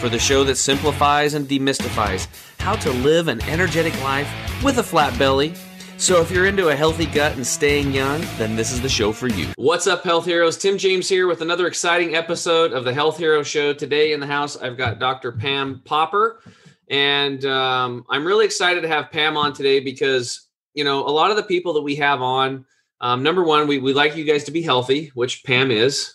[0.00, 2.26] for the show that simplifies and demystifies
[2.58, 4.28] how to live an energetic life
[4.64, 5.52] with a flat belly.
[5.98, 9.12] So, if you're into a healthy gut and staying young, then this is the show
[9.12, 9.48] for you.
[9.56, 10.56] What's up, health heroes?
[10.56, 13.74] Tim James here with another exciting episode of the Health Hero Show.
[13.74, 15.32] Today in the house, I've got Dr.
[15.32, 16.40] Pam Popper,
[16.88, 21.30] and um, I'm really excited to have Pam on today because you know a lot
[21.30, 22.64] of the people that we have on.
[23.02, 26.14] Um, number one, we, we like you guys to be healthy, which Pam is.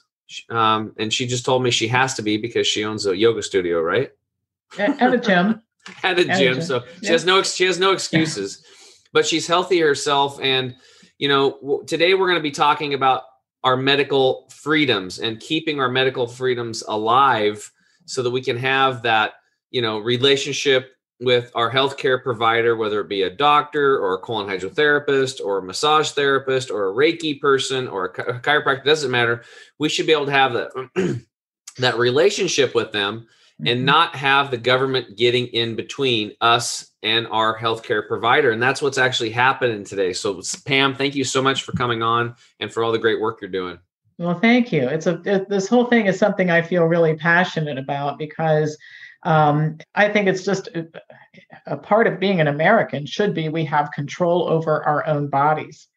[0.49, 3.43] Um, and she just told me she has to be because she owns a yoga
[3.43, 4.11] studio, right?
[4.77, 5.61] And a gym.
[6.03, 6.61] and a gym.
[6.61, 8.63] So she has no she has no excuses,
[9.13, 10.39] but she's healthy herself.
[10.41, 10.75] And
[11.17, 13.23] you know, today we're going to be talking about
[13.63, 17.71] our medical freedoms and keeping our medical freedoms alive,
[18.05, 19.33] so that we can have that
[19.69, 24.47] you know relationship with our healthcare provider, whether it be a doctor or a colon
[24.47, 29.43] hydrotherapist or a massage therapist or a Reiki person or a chiropractor, doesn't matter.
[29.79, 31.21] We should be able to have that
[31.77, 33.27] that relationship with them
[33.59, 33.85] and mm-hmm.
[33.85, 38.51] not have the government getting in between us and our healthcare provider.
[38.51, 40.11] And that's what's actually happening today.
[40.11, 43.39] So, Pam, thank you so much for coming on and for all the great work
[43.41, 43.79] you're doing.
[44.17, 44.87] Well, thank you.
[44.87, 48.77] It's a it, this whole thing is something I feel really passionate about because
[49.25, 50.87] um, I think it's just a,
[51.65, 55.87] a part of being an American should be we have control over our own bodies.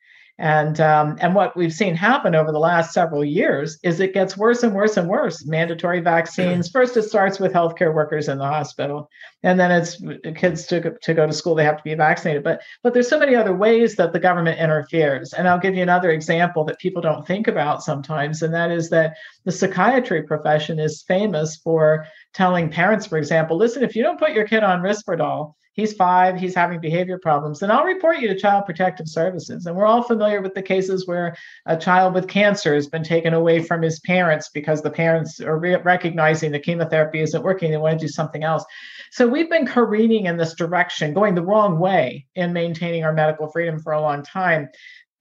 [0.41, 4.37] And um, and what we've seen happen over the last several years is it gets
[4.37, 5.45] worse and worse and worse.
[5.45, 6.71] Mandatory vaccines.
[6.71, 9.11] First, it starts with healthcare workers in the hospital,
[9.43, 10.01] and then it's
[10.37, 11.57] kids to to go to school.
[11.57, 12.45] They have to be vaccinated.
[12.45, 15.33] But but there's so many other ways that the government interferes.
[15.33, 18.91] And I'll give you another example that people don't think about sometimes, and that is
[18.91, 24.21] that the psychiatry profession is famous for telling parents, for example, listen, if you don't
[24.21, 28.27] put your kid on Risperdal, he's five, he's having behavior problems, then I'll report you
[28.27, 29.65] to Child Protective Services.
[29.65, 33.33] And we're all familiar with the cases where a child with cancer has been taken
[33.33, 37.77] away from his parents because the parents are re- recognizing the chemotherapy isn't working, they
[37.77, 38.65] want to do something else.
[39.13, 43.47] So we've been careening in this direction, going the wrong way in maintaining our medical
[43.47, 44.69] freedom for a long time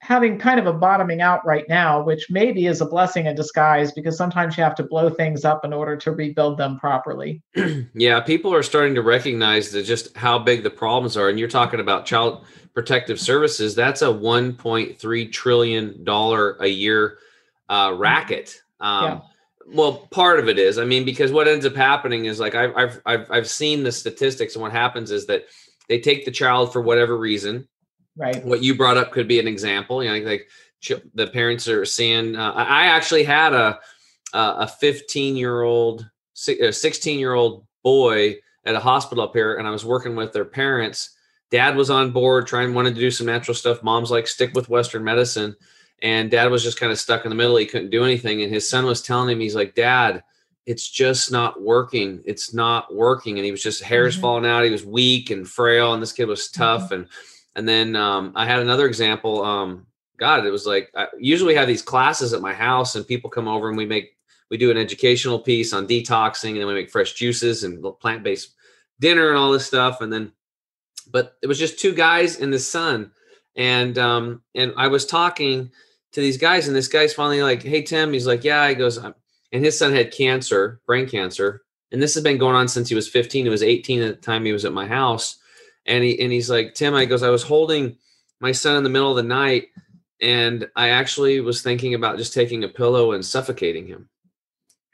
[0.08, 3.92] having kind of a bottoming out right now, which maybe is a blessing in disguise
[3.92, 7.42] because sometimes you have to blow things up in order to rebuild them properly.
[7.94, 11.28] yeah, people are starting to recognize that just how big the problems are.
[11.28, 13.76] And you're talking about child protective services.
[13.76, 17.18] That's a 1.3 trillion dollar a year
[17.68, 18.62] uh, racket.
[18.80, 19.20] Um, yeah.
[19.74, 20.78] Well, part of it is.
[20.78, 23.92] I mean, because what ends up happening is like I've I've I've, I've seen the
[23.92, 25.48] statistics, and what happens is that
[25.90, 27.68] they take the child for whatever reason
[28.18, 28.44] Right.
[28.44, 30.04] What you brought up could be an example.
[30.04, 30.50] You know, like
[31.14, 32.36] the parents are seeing.
[32.36, 33.80] Uh, I actually had a
[34.34, 38.36] a 15 year old, 16 year old boy
[38.66, 41.12] at a hospital up here, and I was working with their parents.
[41.50, 43.82] Dad was on board, trying wanted to do some natural stuff.
[43.82, 45.56] Mom's like, stick with Western medicine,
[46.02, 47.56] and Dad was just kind of stuck in the middle.
[47.56, 50.24] He couldn't do anything, and his son was telling him, he's like, Dad,
[50.66, 52.22] it's just not working.
[52.26, 54.22] It's not working, and he was just hairs mm-hmm.
[54.22, 54.66] falling out.
[54.66, 56.94] He was weak and frail, and this kid was tough, mm-hmm.
[56.96, 57.08] and
[57.58, 59.44] and then um, I had another example.
[59.44, 59.88] Um,
[60.18, 63.48] God, it was like I usually have these classes at my house, and people come
[63.48, 64.16] over and we make
[64.50, 68.24] we do an educational piece on detoxing, and then we make fresh juices and plant
[68.24, 68.54] based
[69.00, 70.02] dinner and all this stuff.
[70.02, 70.32] And then,
[71.12, 73.12] but it was just two guys and the son,
[73.56, 75.72] and um, and I was talking
[76.12, 78.98] to these guys, and this guy's finally like, "Hey Tim," he's like, "Yeah," he goes,
[78.98, 79.16] and
[79.52, 83.10] his son had cancer, brain cancer, and this has been going on since he was
[83.10, 83.46] 15.
[83.46, 85.40] He was 18 at the time he was at my house
[85.88, 87.98] and he and he's like tim i goes i was holding
[88.40, 89.68] my son in the middle of the night
[90.22, 94.10] and i actually was thinking about just taking a pillow and suffocating him.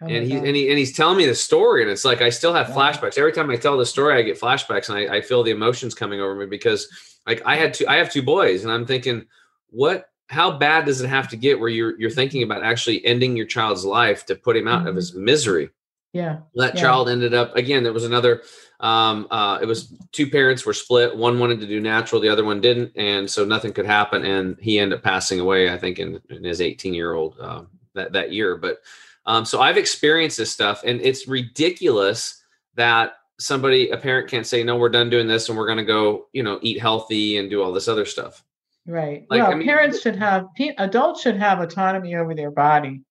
[0.02, 2.30] Oh and he and he and he's telling me the story and it's like i
[2.30, 3.18] still have flashbacks.
[3.18, 5.96] Every time i tell the story i get flashbacks and I, I feel the emotions
[5.96, 6.88] coming over me because
[7.26, 9.26] like i had two i have two boys and i'm thinking
[9.70, 13.38] what how bad does it have to get where you're you're thinking about actually ending
[13.38, 14.90] your child's life to put him out mm-hmm.
[14.90, 15.70] of his misery
[16.14, 16.82] yeah that yeah.
[16.82, 18.42] child ended up again there was another
[18.84, 21.16] um, uh, it was two parents were split.
[21.16, 24.26] One wanted to do natural, the other one didn't, and so nothing could happen.
[24.26, 27.64] And he ended up passing away, I think, in, in his 18 year old uh,
[27.96, 28.58] that that year.
[28.58, 28.80] But
[29.26, 32.44] um, so I've experienced this stuff, and it's ridiculous
[32.76, 35.86] that somebody, a parent, can't say, "No, we're done doing this, and we're going to
[35.86, 38.44] go, you know, eat healthy and do all this other stuff."
[38.86, 39.26] Right.
[39.30, 43.02] Like, well, I mean, parents should have adults should have autonomy over their body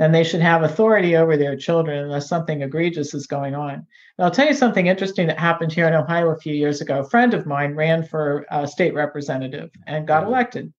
[0.00, 3.74] then they should have authority over their children unless something egregious is going on.
[3.74, 3.84] And
[4.24, 7.00] I'll tell you something interesting that happened here in Ohio a few years ago.
[7.00, 10.32] A friend of mine ran for a state representative and got Mm-hmm.
[10.32, 10.72] elected.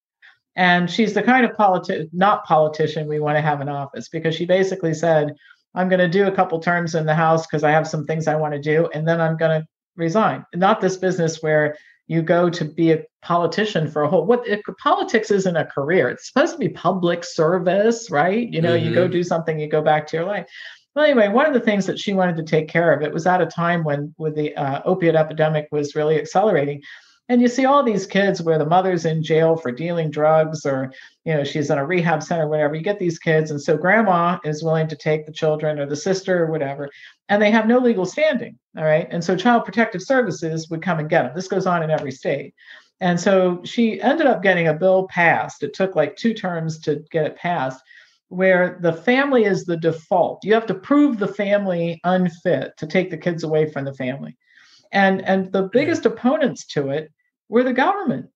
[0.55, 4.35] And she's the kind of politi- not politician we want to have in office because
[4.35, 5.35] she basically said,
[5.75, 8.27] I'm going to do a couple terms in the House because I have some things
[8.27, 10.45] I want to do, and then I'm going to resign.
[10.53, 11.77] Not this business where
[12.11, 16.09] you go to be a politician for a whole what it, politics isn't a career
[16.09, 18.51] it's supposed to be public service right?
[18.51, 20.45] You know you go do something you go back to your life.
[20.93, 23.25] Well anyway one of the things that she wanted to take care of it was
[23.25, 26.81] at a time when when the uh, opiate epidemic was really accelerating
[27.31, 30.91] and you see all these kids where the mother's in jail for dealing drugs or
[31.23, 32.75] you know she's in a rehab center whatever.
[32.75, 35.95] You get these kids and so grandma is willing to take the children or the
[35.95, 36.89] sister or whatever
[37.29, 39.07] and they have no legal standing all right?
[39.09, 42.11] And so child protective services would come and get them this goes on in every
[42.11, 42.53] state.
[42.99, 45.63] And so she ended up getting a bill passed.
[45.63, 47.81] It took like two terms to get it passed
[48.27, 50.43] where the family is the default.
[50.43, 54.37] You have to prove the family unfit to take the kids away from the family.
[54.91, 55.69] And and the hmm.
[55.71, 57.09] biggest opponents to it
[57.51, 58.27] were the government.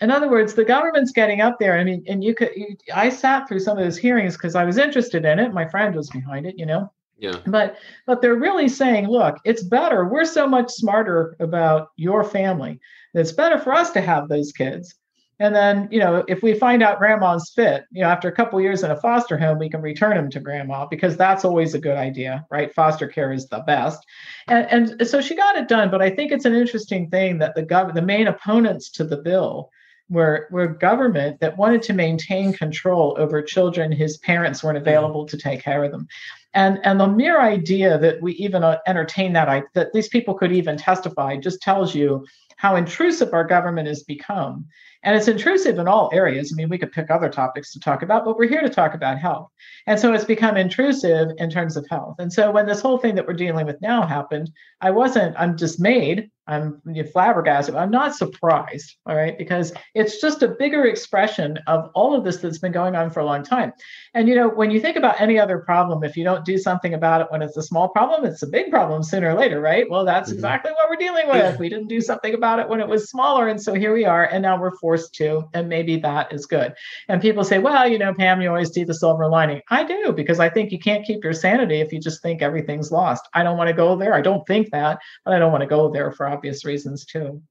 [0.00, 1.78] In other words the government's getting up there.
[1.78, 4.64] I mean and you could you, i sat through some of those hearings because i
[4.64, 5.54] was interested in it.
[5.54, 6.90] My friend was behind it you know?
[7.18, 7.38] Yeah.
[7.46, 7.76] But
[8.06, 10.08] but they're really saying look it's better.
[10.08, 12.80] We're so much smarter about your family.
[13.14, 14.96] It's better for us to have those kids
[15.38, 18.60] and then you know if we find out grandma's fit you know after a couple
[18.60, 21.78] years in a foster home we can return them to grandma because that's always a
[21.78, 22.74] good idea right?
[22.74, 24.04] Foster care is the best.
[24.48, 27.54] And, and so she got it done but i think it's an interesting thing that
[27.54, 29.70] the gov the main opponents to the bill
[30.12, 35.38] were, were government that wanted to maintain control over children whose parents weren't available to
[35.38, 36.06] take care of them.
[36.54, 40.52] And and the mere idea that we even uh, entertain that that these people could
[40.52, 42.26] even testify just tells you
[42.56, 44.66] how intrusive our government has become
[45.04, 46.52] and it's intrusive in all areas.
[46.52, 48.94] I mean we could pick other topics to talk about but we're here to talk
[48.94, 49.50] about health.
[49.86, 52.16] And so it's become intrusive in terms of health.
[52.18, 54.50] And so when this whole thing that we're dealing with now happened
[54.80, 56.80] i wasn't i'm dismayed i'm
[57.12, 59.36] flabbergasted i'm not surprised all right?
[59.36, 63.20] Because it's just a bigger expression of all of this that's been going on for
[63.20, 63.72] a long time.
[64.14, 66.94] And you know when you think about any other problem if you don't do something
[66.94, 69.88] about it when it's a small problem it's a big problem sooner or later right?
[69.88, 70.38] Well that's mm-hmm.
[70.38, 71.58] exactly what we're dealing with.
[71.58, 74.24] We didn't do something about it when it was smaller and so here we are
[74.24, 76.74] and now we're forced to and maybe that is good.
[77.08, 79.60] And people say well you know pam you always see the silver lining.
[79.70, 82.92] I do because i think you can't keep your sanity if you just think everything's
[82.92, 83.28] lost.
[83.34, 84.14] I don't want to go there.
[84.14, 87.42] I don't think that but i don't want to go there for obvious reasons too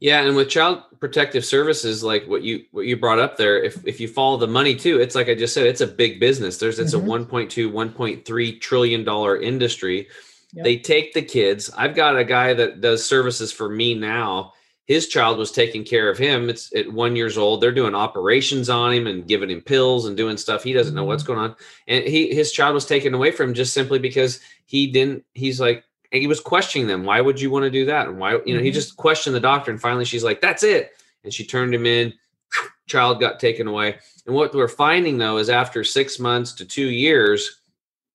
[0.00, 3.84] yeah, and with child protective services, like what you what you brought up there, if
[3.84, 6.58] if you follow the money too, it's like I just said, it's a big business.
[6.58, 7.10] There's it's mm-hmm.
[7.10, 10.08] a 1.2, 1.3 trillion dollar industry.
[10.52, 10.64] Yep.
[10.64, 11.70] They take the kids.
[11.76, 14.52] I've got a guy that does services for me now.
[14.86, 16.48] His child was taking care of him.
[16.48, 17.60] It's at one years old.
[17.60, 20.62] They're doing operations on him and giving him pills and doing stuff.
[20.62, 21.56] He doesn't know what's going on.
[21.88, 25.24] And he his child was taken away from him just simply because he didn't.
[25.34, 27.04] He's like, and he was questioning them.
[27.04, 28.08] Why would you want to do that?
[28.08, 28.64] And why, you know, mm-hmm.
[28.64, 29.70] he just questioned the doctor.
[29.70, 30.92] And finally, she's like, "That's it."
[31.24, 32.12] And she turned him in.
[32.88, 33.98] Child got taken away.
[34.26, 37.60] And what we're finding though is after six months to two years,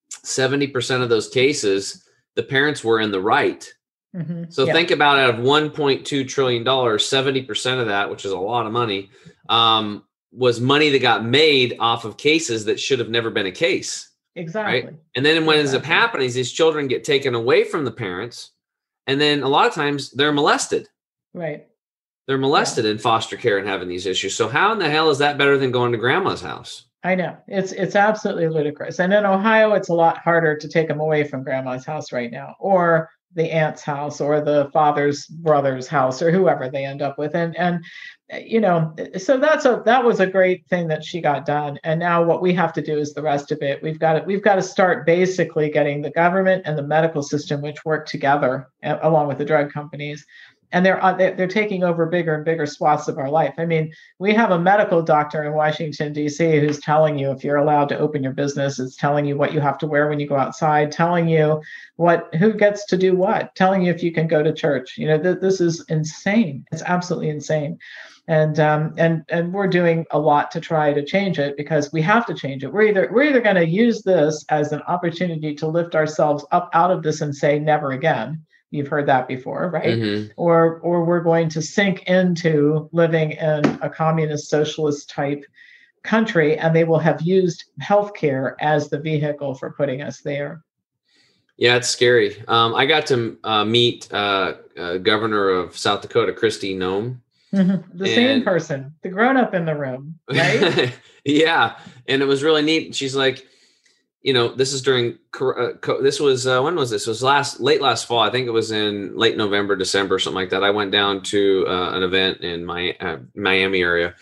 [0.10, 3.72] seventy percent of those cases, the parents were in the right.
[4.16, 4.46] Mm-hmm.
[4.50, 4.74] So yeah.
[4.74, 8.32] think about out of one point two trillion dollars, seventy percent of that, which is
[8.32, 9.10] a lot of money,
[9.50, 13.52] um, was money that got made off of cases that should have never been a
[13.52, 14.10] case.
[14.36, 14.84] Exactly.
[14.84, 14.96] Right?
[15.16, 15.60] And then what exactly.
[15.60, 18.52] ends up happening is these children get taken away from the parents,
[19.08, 20.90] and then a lot of times they're molested.
[21.34, 21.68] Right.
[22.28, 22.92] They're molested yeah.
[22.92, 24.36] in foster care and having these issues.
[24.36, 26.86] So how in the hell is that better than going to grandma's house?
[27.04, 29.00] I know it's it's absolutely ludicrous.
[29.00, 32.32] And in Ohio, it's a lot harder to take them away from grandma's house right
[32.32, 37.18] now, or the aunt's house, or the father's brother's house, or whoever they end up
[37.18, 37.36] with.
[37.36, 37.84] And and
[38.30, 41.46] eh, you know eh, so that's a that was a great thing that she got
[41.46, 44.14] done and now what we have to do is the rest of it we've got
[44.14, 48.08] to we've got to start basically getting the government and the medical system which work
[48.08, 50.26] together eh, along with the drug companies
[50.74, 51.00] and they're
[51.38, 54.60] they're taking over bigger and bigger swaths of our life i mean we have a
[54.60, 58.80] medical doctor in washington d.c who's telling you if you're allowed to open your business
[58.80, 61.62] it's telling you what you have to wear when you go outside telling you
[61.96, 65.08] what who gets to do what telling you if you can go to church you
[65.08, 67.78] know th- this is insane it's absolutely insane
[68.28, 72.02] and um, and and we're doing a lot to try to change it because we
[72.04, 72.72] have to change it.
[72.72, 76.70] We're either we're either going to use this as an opportunity to lift ourselves up
[76.72, 78.46] out of this and say never again.
[78.74, 79.98] You've heard that before, right?
[79.98, 80.32] Mm-hmm.
[80.36, 85.46] Or or we're going to sink into living in a communist socialist type
[86.04, 90.64] country, and they will have used healthcare as the vehicle for putting us there.
[91.58, 92.44] Yeah, it's scary.
[92.48, 97.20] Um, I got to uh, meet uh, uh, Governor of South Dakota, Kristi Noem,
[97.54, 97.98] Mm-hmm.
[97.98, 100.92] The and, same person, the grown up in the room, right?
[101.24, 101.78] yeah.
[102.08, 102.96] And it was really neat.
[102.96, 103.46] She's like,
[104.24, 107.06] you know, this is during uh, this was uh, when was this?
[107.06, 108.20] It was last late last fall.
[108.20, 110.64] I think it was in late November, December, something like that.
[110.64, 114.16] I went down to uh, an event in my uh, Miami area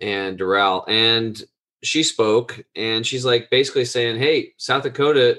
[0.00, 1.40] and Doral, and
[1.84, 5.38] she spoke, and she's like basically saying, "Hey, South Dakota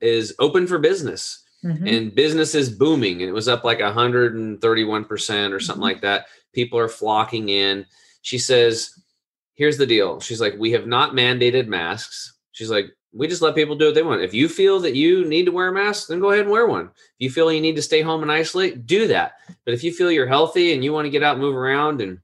[0.00, 1.86] is open for business." Mm-hmm.
[1.86, 5.94] And business is booming, and it was up like 131 percent or something mm-hmm.
[5.94, 6.26] like that.
[6.52, 7.86] People are flocking in.
[8.22, 8.90] She says,
[9.54, 13.54] "Here's the deal." She's like, "We have not mandated masks." She's like, we just let
[13.54, 14.22] people do what they want.
[14.22, 16.66] If you feel that you need to wear a mask, then go ahead and wear
[16.66, 16.86] one.
[16.86, 19.34] If you feel you need to stay home and isolate, do that.
[19.64, 22.18] But if you feel you're healthy and you want to get out move around and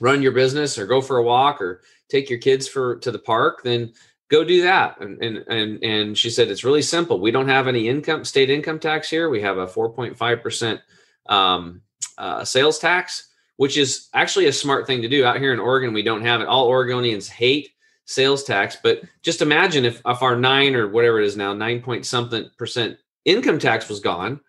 [0.00, 3.18] run your business or go for a walk or take your kids for to the
[3.18, 3.92] park, then
[4.30, 5.00] go do that.
[5.00, 7.20] And and and, and she said it's really simple.
[7.20, 9.28] We don't have any income state income tax here.
[9.28, 10.80] We have a 4.5 percent
[11.26, 11.82] um,
[12.16, 15.24] uh, sales tax, which is actually a smart thing to do.
[15.24, 16.48] Out here in Oregon, we don't have it.
[16.48, 17.70] All Oregonians hate
[18.04, 18.76] sales tax.
[18.82, 22.48] But just imagine if, if our nine or whatever it is now, nine point something
[22.56, 24.40] percent income tax was gone,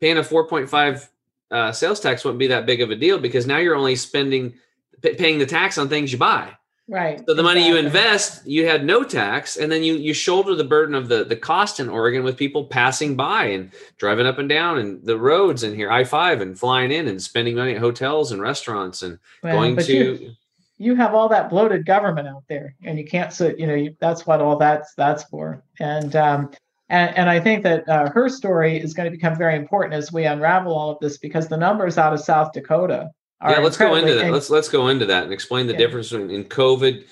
[0.00, 1.08] paying a 4.5
[1.50, 4.54] uh, sales tax wouldn't be that big of a deal because now you're only spending,
[5.02, 6.52] p- paying the tax on things you buy.
[6.88, 7.18] Right.
[7.18, 7.42] So the exactly.
[7.42, 11.08] money you invest, you had no tax, and then you you shoulder the burden of
[11.08, 15.04] the the cost in Oregon with people passing by and driving up and down and
[15.04, 18.40] the roads in here, I five, and flying in and spending money at hotels and
[18.40, 19.92] restaurants and well, going to.
[19.92, 20.36] You,
[20.78, 23.96] you have all that bloated government out there and you can't sit you know you,
[24.00, 26.50] that's what all that's that's for and um
[26.88, 30.12] and, and i think that uh, her story is going to become very important as
[30.12, 33.10] we unravel all of this because the numbers out of south dakota
[33.42, 35.78] yeah let's go into that let's let's go into that and explain the yeah.
[35.78, 37.04] difference in, in covid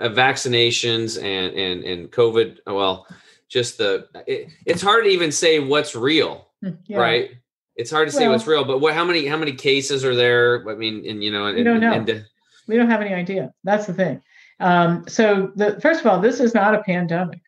[0.00, 3.06] uh, vaccinations and and and covid well
[3.48, 6.98] just the it, it's hard to even say what's real hmm, yeah.
[6.98, 7.30] right
[7.74, 10.14] it's hard to say well, what's real but what how many how many cases are
[10.14, 11.92] there i mean and you know and, we don't know.
[11.92, 12.26] And,
[12.72, 13.52] we don't have any idea.
[13.64, 14.22] That's the thing.
[14.58, 17.42] Um, so, the, first of all, this is not a pandemic.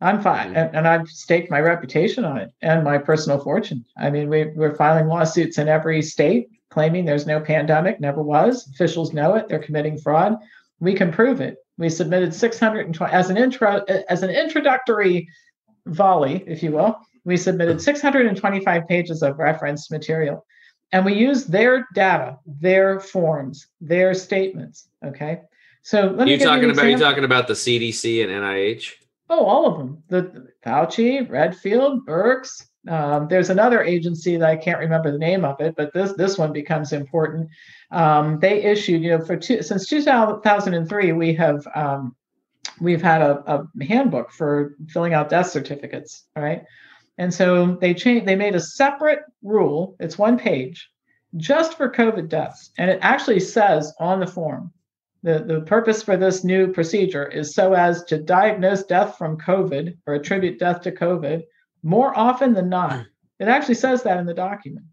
[0.00, 0.56] I'm fine, mm-hmm.
[0.56, 3.84] and, and, I've staked my reputation on it and my personal fortune.
[3.98, 8.66] I mean, we, we're filing lawsuits in every state claiming there's no pandemic, never was.
[8.68, 10.36] Officials know it; they're committing fraud.
[10.78, 11.56] We can prove it.
[11.76, 15.28] We submitted 620 as an intro as an introductory
[15.86, 16.98] volley, if you will.
[17.26, 20.46] We submitted 625 pages of reference material
[20.92, 24.88] and we use their data, their forms, their statements.
[25.04, 25.42] Okay.
[25.82, 28.92] So let me you talking about you talking about the CDC and NIH?
[29.28, 30.02] Oh, all of them.
[30.08, 32.66] The Fauci, Redfield, Birx.
[32.88, 36.38] Um, there's another agency that I can't remember the name of it, but this this
[36.38, 37.48] one becomes important.
[37.90, 42.16] Um, they issued, you know, for two, since 2003, we have um,
[42.80, 46.24] we've had a, a handbook for filling out death certificates.
[46.36, 46.62] All right.
[47.20, 50.88] And so they changed, they made a separate rule, it's one page,
[51.36, 52.70] just for COVID deaths.
[52.78, 54.72] And it actually says on the form
[55.22, 59.98] the, the purpose for this new procedure is so as to diagnose death from COVID
[60.06, 61.42] or attribute death to COVID
[61.82, 62.92] more often than not.
[62.92, 63.02] Hmm.
[63.38, 64.86] It actually says that in the document.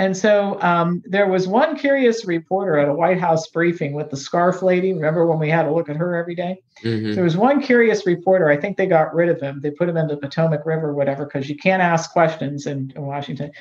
[0.00, 4.16] And so um, there was one curious reporter at a White House briefing with the
[4.16, 4.94] scarf lady.
[4.94, 6.62] Remember when we had to look at her every day?
[6.82, 7.12] Mm-hmm.
[7.12, 8.48] There was one curious reporter.
[8.48, 9.60] I think they got rid of him.
[9.60, 13.02] They put him in the Potomac River, whatever, because you can't ask questions in, in
[13.02, 13.52] Washington.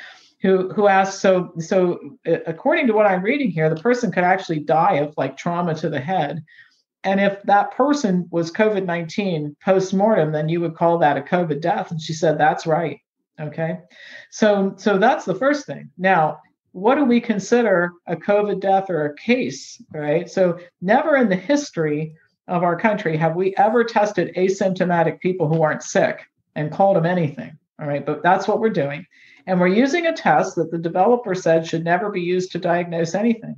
[0.41, 1.19] Who who asked?
[1.19, 5.13] So so uh, according to what I'm reading here, the person could actually die of
[5.17, 6.41] like trauma to the head.
[7.03, 11.21] And if that person was COVID 19 post mortem, then you would call that a
[11.21, 11.91] COVID death.
[11.91, 13.01] And she said, that's right.
[13.39, 13.79] Okay.
[14.31, 15.89] So so that's the first thing.
[15.97, 16.41] Now,
[16.71, 19.81] what do we consider a COVID death or a case?
[19.93, 20.29] Right.
[20.29, 22.15] So never in the history
[22.47, 26.21] of our country have we ever tested asymptomatic people who aren't sick
[26.55, 27.57] and called them anything.
[27.79, 28.05] All right.
[28.05, 29.05] But that's what we're doing.
[29.47, 33.15] And we're using a test that the developer said should never be used to diagnose
[33.15, 33.55] anything.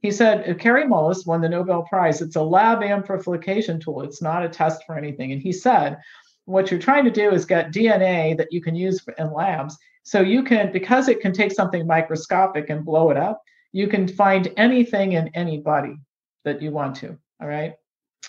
[0.00, 2.22] He said, uh, Kary Mullis won the Nobel Prize.
[2.22, 4.02] It's a lab amplification tool.
[4.02, 5.32] It's not a test for anything.
[5.32, 5.98] And he said,
[6.46, 9.76] what you're trying to do is get DNA that you can use in labs.
[10.04, 14.08] So you can, because it can take something microscopic and blow it up, you can
[14.08, 15.96] find anything in anybody
[16.44, 17.18] that you want to.
[17.40, 17.74] All right.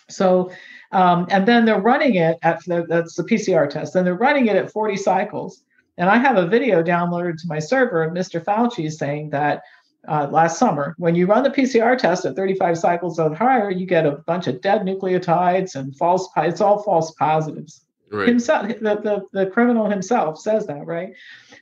[0.10, 0.52] So,
[0.92, 3.94] um, and then they're running it at the, that's the PCR test.
[3.94, 5.64] Then they're running it at 40 cycles.
[5.98, 8.44] And I have a video downloaded to my server of Mr.
[8.44, 9.62] Fauci saying that
[10.08, 13.86] uh, last summer, when you run the PCR test at 35 cycles or higher, you
[13.86, 16.30] get a bunch of dead nucleotides and false.
[16.38, 17.82] It's all false positives.
[18.10, 18.28] Right.
[18.28, 21.14] Himself, the, the, the criminal himself says that, right?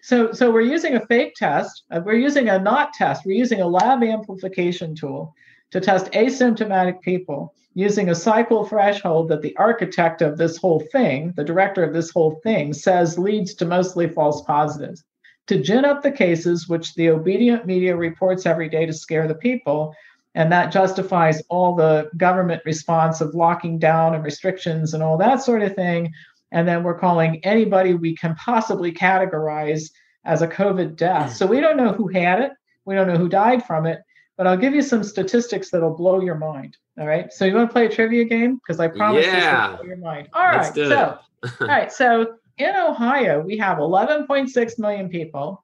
[0.02, 1.84] So, so we're using a fake test.
[1.90, 3.26] Uh, we're using a not test.
[3.26, 5.34] We're using a lab amplification tool
[5.72, 11.34] to test asymptomatic people using a cycle threshold that the architect of this whole thing,
[11.36, 15.04] the director of this whole thing, says leads to mostly false positives.
[15.48, 19.36] To gin up the cases, which the obedient media reports every day to scare the
[19.36, 19.94] people,
[20.36, 25.42] and that justifies all the government response of locking down and restrictions and all that
[25.42, 26.14] sort of thing
[26.52, 29.90] And then we're calling anybody we can possibly categorize
[30.24, 31.36] as a COVID death.
[31.36, 32.52] So we don't know who had it.
[32.86, 34.00] We don't know who died from it.
[34.38, 36.78] But I'll give you some statistics that'll blow your mind.
[37.00, 37.32] All right.
[37.32, 38.56] So you want to play a trivia game?
[38.56, 39.32] Because I promise Yeah.
[39.70, 40.30] this will blow your mind.
[40.34, 40.74] All right.
[40.74, 41.20] So
[41.62, 41.92] all right.
[41.92, 45.64] So in Ohio, we have 11.6 million people.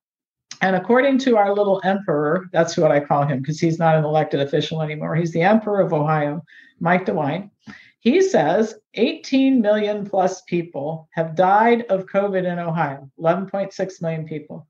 [0.61, 4.03] And according to our little emperor, that's what I call him because he's not an
[4.03, 5.15] elected official anymore.
[5.15, 6.43] He's the emperor of Ohio,
[6.79, 7.50] Mike DeWine.
[8.01, 14.67] He says 18 million plus people have died of COVID in Ohio, 11.6 million people.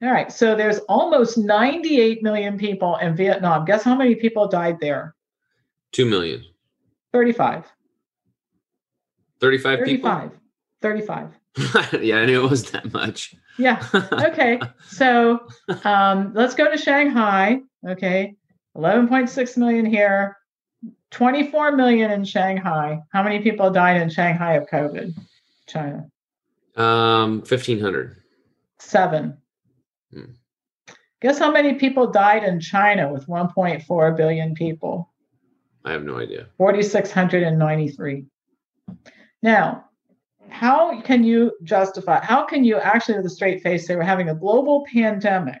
[0.00, 0.30] All right.
[0.30, 3.64] So there's almost 98 million people in Vietnam.
[3.64, 5.16] Guess how many people died there?
[5.90, 6.44] Two million.
[7.12, 7.64] 35.
[9.40, 10.30] 35 people?
[10.80, 11.32] 35.
[11.56, 12.00] 35.
[12.00, 13.34] yeah, I knew it was that much.
[13.58, 13.84] Yeah.
[14.12, 15.40] okay so
[15.82, 18.36] um, let's go to shanghai okay
[18.76, 20.36] 11.6 million here
[21.10, 25.14] 24 million in shanghai how many people died in shanghai of covid
[25.66, 26.06] china
[26.76, 28.16] um, 1500.
[28.78, 29.36] seven
[30.12, 30.32] Hmm.
[31.20, 35.12] guess how many people died in china with 1.4 billion people
[35.84, 36.48] I have no idea.
[36.58, 38.26] 4693
[39.42, 39.84] now
[40.50, 44.28] how can you justify how can you actually with a straight face say we're having
[44.28, 45.60] a global pandemic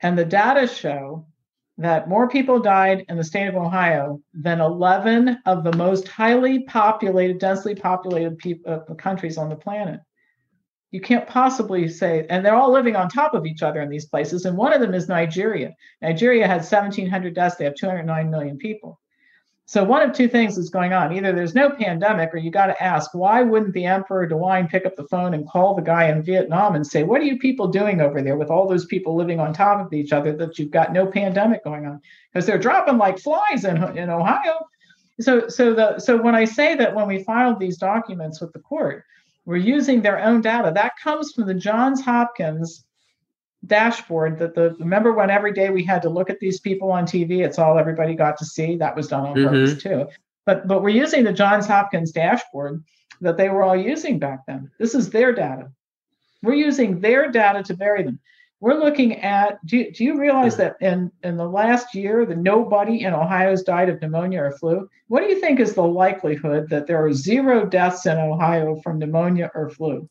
[0.00, 1.26] and the data show
[1.78, 6.64] that more people died in the state of ohio than 11 of the most highly
[6.64, 10.00] populated densely populated uh, countries on the planet.
[10.90, 14.06] You can't possibly say and they're all living on top of each other in these
[14.06, 15.74] places and one of them is nigeria.
[16.00, 18.98] Nigeria had 1700 deaths they have 209 million people
[19.68, 21.12] so one of two things is going on.
[21.12, 24.86] Either there's no pandemic, or you got to ask, why wouldn't the Emperor DeWine pick
[24.86, 27.66] up the phone and call the guy in Vietnam and say, what are you people
[27.66, 30.70] doing over there with all those people living on top of each other that you've
[30.70, 32.00] got no pandemic going on?
[32.32, 34.60] Because they're dropping like flies in, in Ohio.
[35.20, 38.60] So, so the so when I say that when we filed these documents with the
[38.60, 39.02] court,
[39.46, 40.70] we're using their own data.
[40.72, 42.84] That comes from the Johns Hopkins
[43.66, 47.04] dashboard that the remember when every day we had to look at these people on
[47.04, 48.76] TV, it's all everybody got to see.
[48.76, 49.48] That was done on mm-hmm.
[49.48, 50.06] purpose too.
[50.44, 52.84] But but we're using the Johns Hopkins dashboard
[53.20, 54.70] that they were all using back then.
[54.78, 55.70] This is their data.
[56.42, 58.20] We're using their data to bury them.
[58.60, 62.38] We're looking at do you, do you realize that in in the last year that
[62.38, 64.88] nobody in Ohio has died of pneumonia or flu?
[65.08, 68.98] What do you think is the likelihood that there are zero deaths in Ohio from
[68.98, 70.08] pneumonia or flu?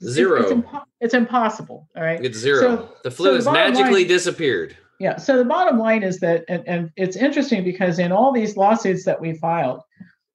[0.00, 0.42] It's- Zero.
[0.42, 1.88] It's, impo- it's impossible.
[1.96, 2.22] All right.
[2.24, 2.60] It's zero.
[2.60, 4.76] So- the flu the has bottom magically line- disappeared.
[4.98, 5.16] Yeah.
[5.16, 9.04] So the bottom line is that, and, and it's interesting because in all these lawsuits
[9.04, 9.82] that we filed,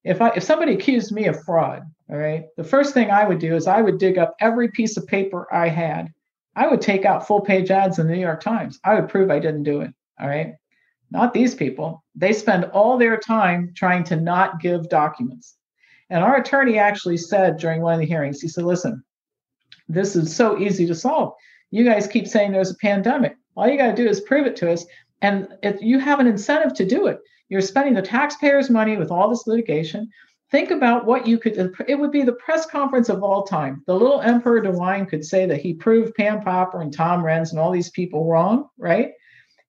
[0.04, 3.38] if I if somebody accused me of fraud, all right, the first thing I would
[3.38, 6.08] do is I would dig up every piece of paper I had.
[6.54, 8.78] I would take out full page ads in the New York Times.
[8.84, 9.90] I would prove I didn't do it.
[10.20, 10.54] All right.
[11.10, 12.02] Not these people.
[12.14, 15.56] They spend all their time trying to not give documents.
[16.10, 19.02] And our attorney actually said during one of the hearings, he said, listen,
[19.88, 21.34] this is so easy to solve.
[21.70, 23.36] You guys keep saying there's a pandemic.
[23.56, 24.84] All you got to do is prove it to us.
[25.20, 29.10] And if you have an incentive to do it, you're spending the taxpayers' money with
[29.10, 30.10] all this litigation.
[30.50, 31.56] Think about what you could,
[31.88, 33.82] it would be the press conference of all time.
[33.86, 37.58] The little Emperor DeWine could say that he proved Pam Popper and Tom Renz and
[37.58, 39.12] all these people wrong, right?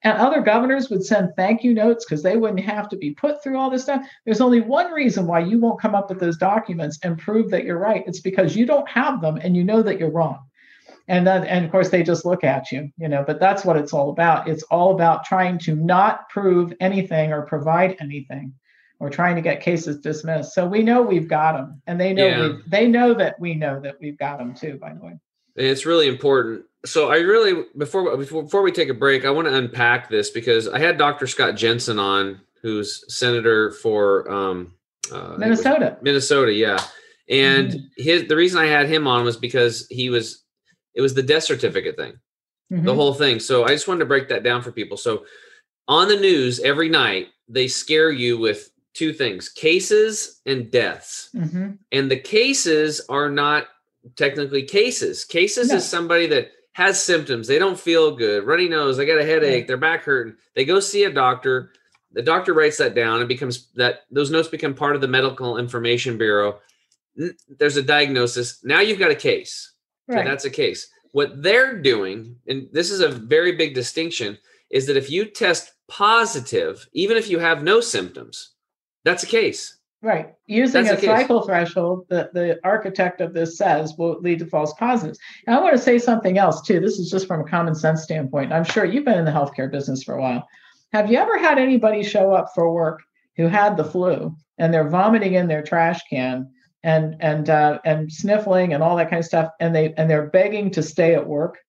[0.04, 3.42] And other governors would send thank you notes because they wouldn't have to be put
[3.42, 4.06] through all this stuff.
[4.26, 7.64] There's only one reason why you won't come up with those documents and prove that
[7.64, 8.04] you're right.
[8.06, 10.40] It's because you don't have them and you know that you're wrong.
[11.08, 13.76] And then, and of course, they just look at you, you know, but that's what
[13.78, 14.48] it's all about.
[14.48, 18.54] It's all about trying to not prove anything or provide anything
[19.00, 20.54] or trying to get cases dismissed.
[20.54, 22.48] So we know we've got them and they know, Yeah.
[22.48, 25.14] we they know that we know that we've got them too, by the way.
[25.56, 26.66] It's really important.
[26.86, 30.68] So I really before before we take a break, I want to unpack this because
[30.68, 31.28] I had Dr.
[31.28, 34.74] Scott Jensen on, who's senator for um,
[35.12, 35.98] uh, I think it was Minnesota.
[36.02, 36.84] Minnesota, yeah.
[37.30, 37.90] And Mhm.
[37.98, 40.44] his the reason I had him on was because he was
[40.94, 42.20] it was the death certificate thing,
[42.70, 42.96] the Mhm.
[42.96, 43.40] whole thing.
[43.40, 44.98] So I just wanted to break that down for people.
[44.98, 45.26] So
[45.88, 51.78] on the news every night they scare you with two things: cases and deaths Mhm.
[51.94, 53.68] and the cases are not
[54.18, 55.24] technically cases.
[55.24, 55.78] Cases No.
[55.78, 57.48] is somebody that has symptoms.
[57.48, 60.36] They don't feel good, runny nose, they got a headache, their back hurting.
[60.56, 61.72] They go see a doctor.
[62.12, 65.58] The doctor writes that down and becomes that those notes become part of the medical
[65.58, 66.60] information bureau.
[67.60, 68.64] There's a diagnosis.
[68.64, 69.72] Now you've got a case.
[70.08, 70.26] Right.
[70.26, 70.90] that's a case.
[71.14, 74.38] What they're doing, and this is a very big distinction,
[74.70, 78.54] is that if you test positive, even if you have no symptoms,
[79.06, 79.78] that's a case.
[80.04, 80.34] Right.
[80.48, 84.74] Using That's a cycle threshold that the architect of this says will lead to false
[84.74, 85.18] positives.
[85.48, 86.82] And I want to say something else too.
[86.82, 88.52] This is just from a common sense standpoint.
[88.52, 90.46] I'm sure you've been in the healthcare business for a while.
[90.92, 93.02] Have you ever had anybody show up for work
[93.38, 96.50] who had the flu and they're vomiting in their trash can
[96.84, 100.28] and and uh, and sniffling and all that kind of stuff, and they and they're
[100.28, 101.60] begging to stay at work.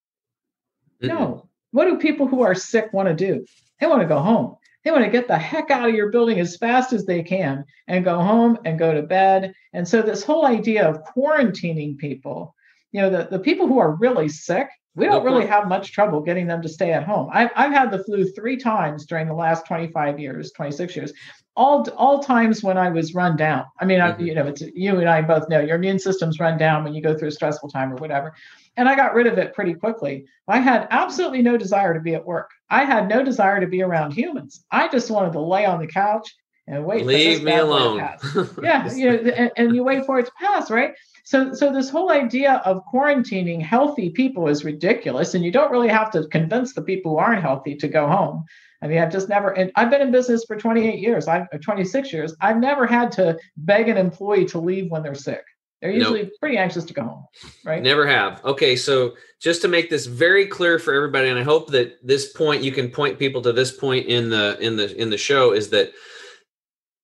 [1.00, 1.08] Mm-mm.
[1.08, 3.46] No, what do people who are sick want to do?
[3.80, 4.56] They want to go home.
[4.84, 7.64] They want to get the heck out of your building as fast as they can
[7.88, 9.54] and go home and go to bed.
[9.72, 12.54] And so, this whole idea of quarantining people,
[12.92, 16.20] you know, the, the people who are really sick, we don't really have much trouble
[16.20, 17.28] getting them to stay at home.
[17.32, 21.12] I've, I've had the flu three times during the last 25 years, 26 years,
[21.56, 23.64] all all times when I was run down.
[23.80, 24.22] I mean, mm-hmm.
[24.22, 26.94] I, you know, it's you and I both know your immune system's run down when
[26.94, 28.34] you go through a stressful time or whatever.
[28.76, 30.26] And I got rid of it pretty quickly.
[30.48, 32.50] I had absolutely no desire to be at work.
[32.70, 34.64] I had no desire to be around humans.
[34.70, 36.34] I just wanted to lay on the couch
[36.66, 37.06] and wait.
[37.06, 37.98] Leave me alone.
[38.62, 40.94] yeah, you know, and, and you wait for it to pass, right?
[41.24, 45.88] So, so this whole idea of quarantining healthy people is ridiculous, and you don't really
[45.88, 48.44] have to convince the people who aren't healthy to go home.
[48.82, 52.12] I mean, I've just never, and I've been in business for 28 years, I've 26
[52.12, 52.36] years.
[52.42, 55.42] I've never had to beg an employee to leave when they're sick.
[55.84, 56.32] They're usually nope.
[56.40, 57.26] pretty anxious to go home,
[57.62, 57.82] right?
[57.82, 58.42] Never have.
[58.42, 62.32] Okay, so just to make this very clear for everybody, and I hope that this
[62.32, 65.52] point you can point people to this point in the in the in the show
[65.52, 65.92] is that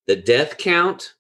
[0.07, 1.13] the death count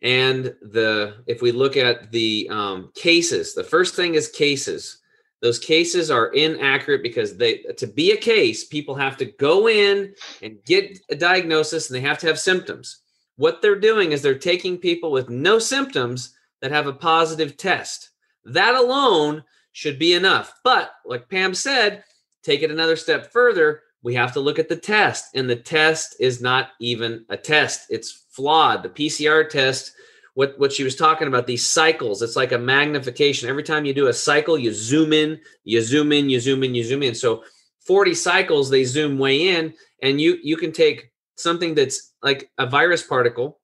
[0.00, 5.02] and the if we look at the um, cases, the first thing is cases.
[5.42, 10.14] Those cases are inaccurate because they to be a case, people have to go in
[10.40, 13.02] and get a diagnosis, and they have to have symptoms.
[13.36, 18.10] What they're doing is they're taking people with no symptoms that have a positive test.
[18.44, 20.54] That alone should be enough.
[20.62, 22.04] But like Pam said,
[22.42, 23.82] take it another step further.
[24.02, 27.86] We have to look at the test, and the test is not even a test.
[27.88, 28.82] It's flawed.
[28.82, 29.92] The PCR test,
[30.34, 33.48] what, what she was talking about, these cycles, it's like a magnification.
[33.48, 36.74] Every time you do a cycle, you zoom in, you zoom in, you zoom in,
[36.74, 37.14] you zoom in.
[37.14, 37.44] So
[37.86, 42.66] 40 cycles, they zoom way in, and you you can take something that's like a
[42.66, 43.60] virus particle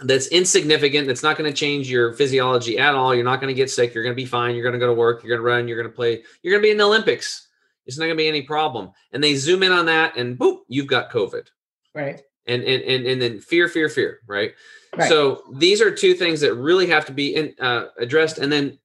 [0.00, 3.54] that's insignificant that's not going to change your physiology at all you're not going to
[3.54, 5.40] get sick you're going to be fine you're going to go to work you're going
[5.40, 7.46] to run you're going to play you're going to be in the olympics.
[7.86, 8.90] It's not going to be any problem.
[9.12, 11.48] And they zoom in on that and boop you've got covid.
[11.94, 12.20] Right.
[12.46, 14.54] And and and, and then fear fear fear right?
[14.96, 15.08] right.
[15.08, 18.38] So these are two things that really have to be in, uh, addressed.
[18.38, 18.78] And then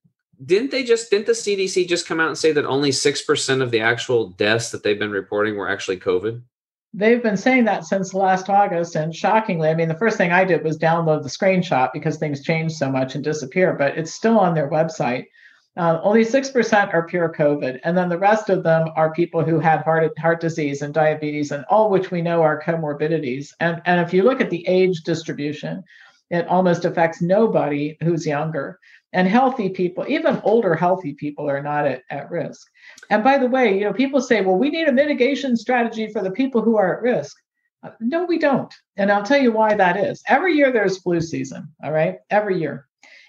[0.44, 3.70] didn't they just didn't the cdc just come out and say that only 6% of
[3.70, 6.42] the actual deaths that they've been reporting were actually covid
[6.94, 8.94] they've been saying that since last August.
[8.94, 12.42] And shockingly, I mean, the first thing I did was download the screenshot because things
[12.42, 15.26] change so much and disappear, but it's still on their website.
[15.76, 17.80] Uh, only 6% are pure COVID.
[17.82, 21.50] And then the rest of them are people who had heart, heart disease and diabetes,
[21.50, 23.48] and all which we know are comorbidities.
[23.58, 25.82] And, and if you look at the age distribution,
[26.30, 28.78] it almost affects nobody who's younger.
[29.12, 32.68] And healthy people, even older healthy people, are not at, at risk.
[33.10, 36.22] And by the way, you know, people say, well, we need a mitigation strategy for
[36.22, 37.36] the people who are at risk.
[37.82, 38.72] Uh, no, we don't.
[38.96, 40.22] And I'll tell you why that is.
[40.26, 42.18] Every year there's flu season, all right?
[42.30, 42.86] Every year.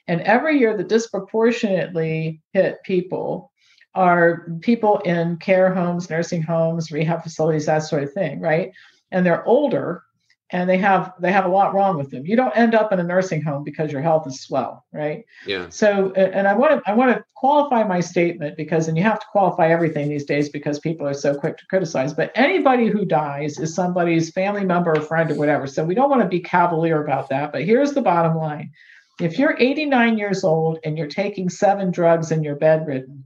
[0.07, 3.51] And every year the disproportionately hit people
[3.95, 8.71] are people in care homes, nursing homes, rehab facilities, that sort of thing, right?
[9.11, 10.03] And they're older
[10.51, 12.25] and they have they have a lot wrong with them.
[12.25, 15.25] You don't end up in a nursing home because your health is swell, right?
[15.47, 15.69] Yeah.
[15.69, 19.19] So, and I want to I want to qualify my statement because, and you have
[19.19, 22.13] to qualify everything these days because people are so quick to criticize.
[22.13, 25.65] But anybody who dies is somebody's family member or friend or whatever.
[25.65, 27.51] So we don't want to be cavalier about that.
[27.51, 28.71] But here's the bottom line:
[29.19, 33.25] if you're 89 years old and you're taking seven drugs and you're bedridden,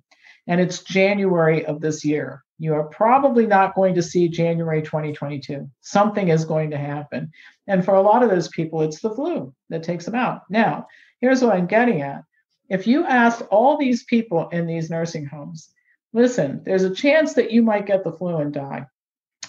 [0.50, 5.70] and it's January of this year, you are probably not going to see January 2022.
[5.82, 7.32] Something is going to happen.
[7.68, 10.42] And for a lot of those people, it's the flu that takes them out.
[10.50, 10.88] Now,
[11.22, 12.24] here's what I'm getting at.
[12.68, 15.70] If you asked all these people in these nursing homes,
[16.14, 18.88] listen, there's a chance that you might get the flu and die.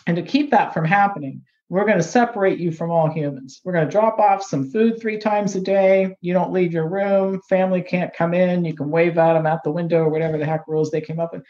[0.07, 3.61] And to keep that from happening, we're going to separate you from all humans.
[3.65, 6.17] We're going to drop off some food three times a day.
[6.21, 7.41] You don't leave your room.
[7.49, 8.65] Family can't come in.
[8.65, 11.21] You can wave at them at the window or whatever the heck rules they came
[11.21, 11.45] up with.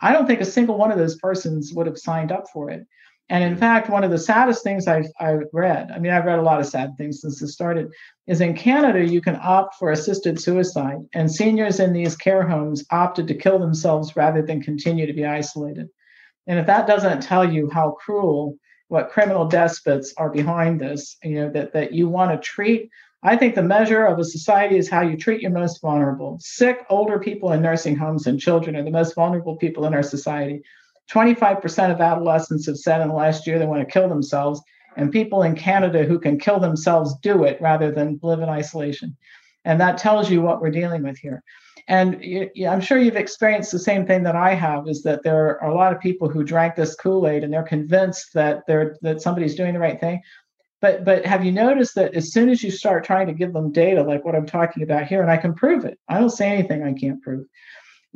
[0.00, 2.84] I don't think a single one of those persons would have signed up for it.
[3.28, 3.60] And in mm.
[3.60, 6.58] fact, one of the saddest things I've, I've read, I mean, I've read a lot
[6.58, 7.92] of sad things since this started,
[8.26, 10.98] is in Canada, you can opt for assisted suicide.
[11.14, 15.24] And seniors in these care homes opted to kill themselves rather than continue to be
[15.24, 15.88] isolated.
[16.48, 18.56] And if that doesn't tell you how cruel
[18.92, 22.90] what criminal despots are behind this, you know, that, that you want to treat
[23.24, 26.38] I think the measure of a society is how you treat your most vulnerable.
[26.40, 30.02] Sick, older people in nursing homes and children are the most vulnerable people in our
[30.02, 30.62] society.
[31.08, 34.60] 25% of adolescents have said in the last year they want to kill themselves,
[34.96, 39.16] and people in Canada who can kill themselves do it rather than live in isolation.
[39.64, 41.44] And that tells you what we're dealing with here.
[41.88, 42.22] And
[42.68, 45.74] I'm sure you've experienced the same thing that I have is that there are a
[45.74, 49.74] lot of people who drank this Kool-Aid and they're convinced that they're that somebody's doing
[49.74, 50.22] the right thing
[50.82, 53.72] But but have you noticed that as soon as you start trying to give them
[53.72, 56.48] data like what I'm talking about here, and I can prove it, I don't say
[56.48, 57.46] anything I can't prove.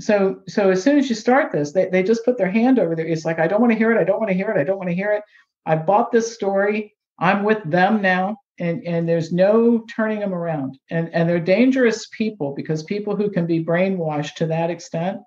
[0.01, 2.95] So so as soon as you start this, they, they just put their hand over
[2.97, 3.07] there.
[3.07, 4.65] It's like, I don't want to hear it, I don't want to hear it, I
[4.65, 5.23] don't want to hear it.
[5.65, 6.95] I bought this story.
[7.19, 8.37] I'm with them now.
[8.59, 10.79] And, and there's no turning them around.
[10.91, 15.21] And, and they're dangerous people because people who can be brainwashed to that extent,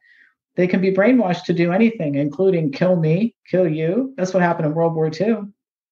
[0.56, 4.13] they can be brainwashed to do anything, including kill me, kill you.
[4.18, 5.44] That's what happened in World War II.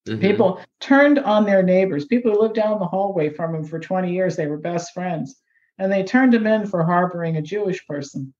[0.07, 0.19] Mm-hmm.
[0.19, 2.05] People turned on their neighbors.
[2.05, 5.39] People who lived down the hallway from them for 20 years, they were best friends,
[5.77, 8.33] and they turned them in for harboring a Jewish person.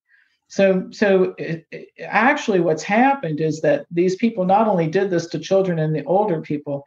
[0.49, 5.27] So, so it, it, actually, what's happened is that these people not only did this
[5.27, 6.85] to children and the older people,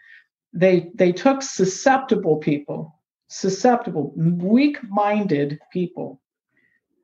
[0.52, 2.94] they they took susceptible people,
[3.28, 6.20] susceptible, weak-minded people,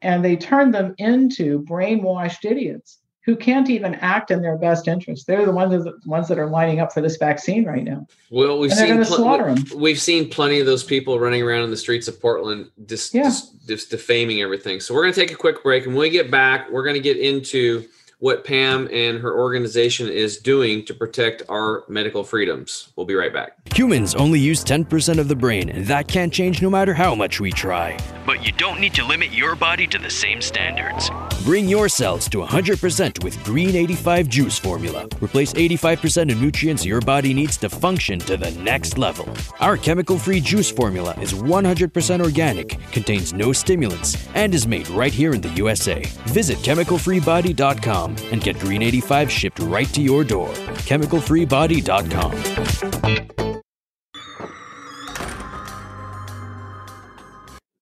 [0.03, 5.27] and they turned them into brainwashed idiots who can't even act in their best interest.
[5.27, 8.07] They're the ones that, the ones that are lining up for this vaccine right now.
[8.31, 12.07] Well, we've seen pl- we've seen plenty of those people running around in the streets
[12.07, 13.25] of Portland, just, yeah.
[13.25, 14.79] just, just defaming everything.
[14.79, 16.95] So we're going to take a quick break, and when we get back, we're going
[16.95, 22.93] to get into what Pam and her organization is doing to protect our medical freedoms.
[22.97, 23.53] We'll be right back.
[23.75, 27.41] Humans only use 10% of the brain, and that can't change no matter how much
[27.41, 27.99] we try.
[28.25, 31.11] But you don't need to limit your body to the same standards.
[31.45, 35.07] Bring your cells to 100% with Green 85 Juice Formula.
[35.21, 39.29] Replace 85% of nutrients your body needs to function to the next level.
[39.61, 45.13] Our chemical free juice formula is 100% organic, contains no stimulants, and is made right
[45.13, 46.03] here in the USA.
[46.27, 50.51] Visit chemicalfreebody.com and get Green 85 shipped right to your door.
[50.85, 53.63] ChemicalFreeBody.com.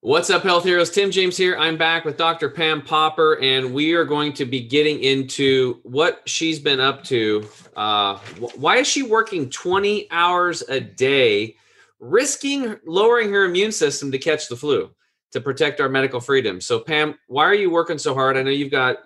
[0.01, 0.91] What's up, health heroes?
[0.91, 1.57] Tim James here.
[1.59, 2.51] I'm back with Dr.
[2.51, 7.49] Pam Popper, and we are going to be getting into what she's been up to.
[7.75, 8.19] Uh,
[8.57, 11.57] why is she working 20 hours a day,
[12.01, 14.91] risking lowering her immune system to catch the flu?
[15.35, 16.61] to protect our medical freedom.
[16.61, 18.37] So Pam, why are you working so hard?
[18.37, 18.99] I know you've got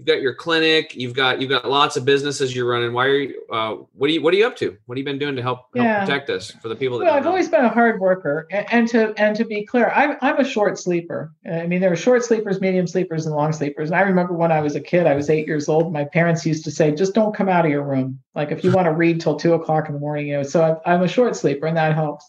[0.00, 2.94] you've got your clinic, you've got you've got lots of businesses you're running.
[2.94, 4.76] Why are you uh, what are you what are you up to?
[4.86, 6.00] What have you been doing to help, help yeah.
[6.00, 7.28] protect us for the people that Well, I've know?
[7.28, 8.46] always been a hard worker.
[8.50, 11.32] And, to and to be clear, I'm I'm a short sleeper.
[11.50, 13.90] I mean, there are short sleepers, medium sleepers, and long sleepers.
[13.90, 16.46] And I remember when I was a kid, I was eight years old, my parents
[16.46, 18.18] used to say, just don't come out of your room.
[18.34, 20.42] Like if you want to read till two o'clock in the morning, you know.
[20.42, 22.26] So I'm a short sleeper and that helps.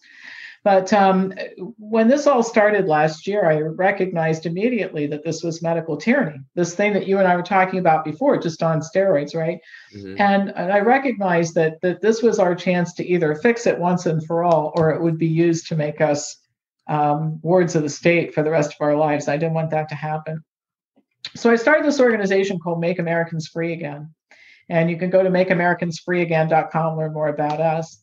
[0.64, 1.34] But um,
[1.80, 6.76] when this all started last year, I recognized immediately that this was medical tyranny, this
[6.76, 9.60] thing that you and I were talking about before, just on steroids, right?
[9.96, 10.22] Mm-hmm.
[10.22, 14.06] And, and I recognized that, that this was our chance to either fix it once
[14.06, 16.38] and for all, or it would be used to make us
[16.88, 19.28] um, wards of the state for the rest of our lives.
[19.28, 20.44] I didn't want that to happen.
[21.36, 24.14] So I started this organization called Make Americans Free Again.
[24.70, 28.01] And you can go to makeamericansfreeagain.com, learn more about us.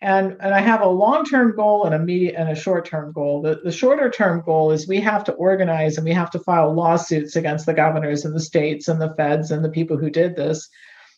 [0.00, 3.42] And, and I have a long-term goal and a medium and a short-term goal.
[3.42, 7.34] The, the shorter-term goal is we have to organize and we have to file lawsuits
[7.34, 10.68] against the governors and the states and the feds and the people who did this.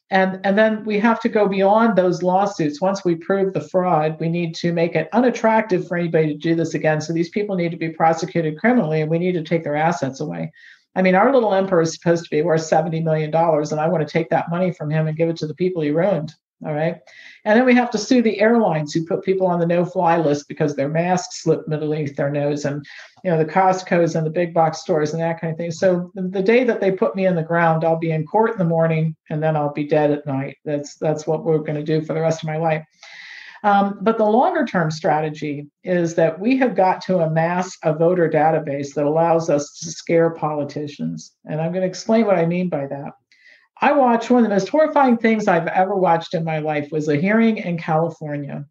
[0.09, 2.81] And, and then we have to go beyond those lawsuits.
[2.81, 6.55] Once we prove the fraud, we need to make it unattractive for anybody to do
[6.55, 7.03] this again.
[7.03, 10.21] So these people need to be prosecuted criminally and we need to take their assets
[10.21, 10.53] away.
[10.97, 14.07] I mean, our little emperor is supposed to be worth $70 million, and I want
[14.07, 16.35] to take that money from him and give it to the people he ruined.
[16.65, 16.97] All right.
[17.47, 20.19] And then we have to sue the airlines who put people on the no fly
[20.19, 22.85] list because their masks slip beneath their nose and,
[23.25, 25.71] you know, the Costco's and the big box stores and that kind of thing.
[25.71, 28.59] So the day that they put me in the ground, I'll be in court in
[28.59, 30.59] the morning and then I'll be dead at night.
[30.67, 32.85] That's, that's what we're going to do for the rest of my life.
[33.63, 38.29] Um, but the longer term strategy is that we have got to amass a voter
[38.29, 41.33] database that allows us to scare politicians.
[41.45, 43.13] And I'm going to explain what I mean by that.
[43.81, 47.09] I watched one of the most horrifying things I've ever watched in my life was
[47.09, 48.67] a hearing in California.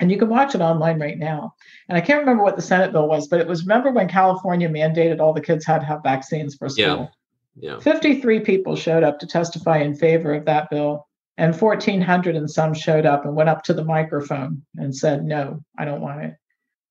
[0.00, 1.54] And you can watch it online right now.
[1.88, 4.68] And I can't remember what the Senate bill was, but it was remember when California
[4.68, 7.10] mandated all the kids had to have vaccines for school.
[7.56, 7.74] Yeah.
[7.74, 7.78] yeah.
[7.78, 12.74] 53 people showed up to testify in favor of that bill, and 1,400 and some
[12.74, 16.34] showed up and went up to the microphone and said, No, I don't want it.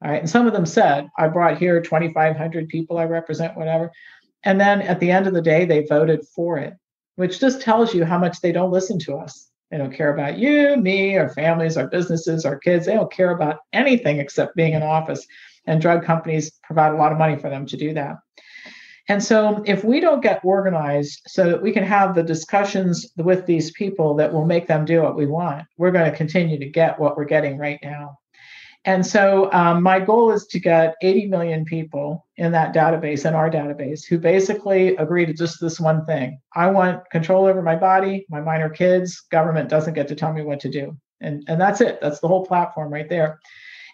[0.04, 0.22] All right.
[0.22, 3.92] And some of them said, I brought here 2,500 people I represent, whatever.
[4.44, 6.76] And then at the end of the day, they voted for it
[7.16, 9.50] which just tells you how much they don't listen to us.
[9.70, 12.86] They don't care about you, me, our families, our businesses, our kids.
[12.86, 15.26] They don't care about anything except being in office.
[15.66, 18.18] And drug companies provide a lot of money for them to do that.
[19.08, 23.46] And so, if we don't get organized so that we can have the discussions with
[23.46, 26.70] these people that will make them do what we want, we're going to continue to
[26.70, 28.18] get what we're getting right now.
[28.86, 33.36] And so um, my goal is to get 80 million people in that database, in
[33.36, 36.40] our database, who basically agree to just this one thing.
[36.56, 39.20] I want control over my body, my minor kids.
[39.32, 40.98] Government doesn't get to tell me what to do.
[41.20, 42.00] And, and that's it.
[42.02, 43.40] That's the whole platform right there.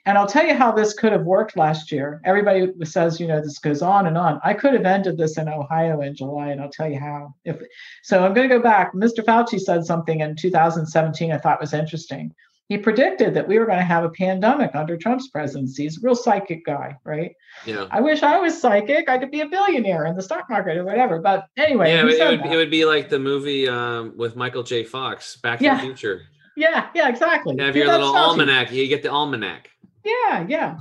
[0.08, 2.22] And I'll tell you how this could have worked last year.
[2.24, 4.40] Everybody says, you know, this goes on and on.
[4.42, 7.36] I could have ended this in Ohio in July, and I'll tell you how.
[7.44, 7.58] If
[8.04, 8.94] so, I'm going to go back.
[8.94, 9.20] Mr.
[9.20, 12.34] Fauci said something in 2017 I thought was interesting.
[12.70, 15.84] He predicted that we were going to have a pandemic under Trump's presidency.
[15.84, 17.32] He's a real psychic guy, right?
[17.66, 17.88] Yeah.
[17.92, 19.10] I wish I was psychic.
[19.10, 21.20] I could be a billionaire in the stock market or whatever.
[21.20, 22.46] But anyway, Yeah, it, would, that.
[22.52, 24.84] it would be like the movie um, with Michael J.
[24.84, 25.76] Fox, Back to Yeah.
[25.78, 26.24] the Future.
[26.58, 27.56] yeah, yeah, exactly.
[27.58, 28.70] You have your little almanac.
[28.72, 29.70] You get the almanac.
[30.04, 30.78] Yeah, yeah.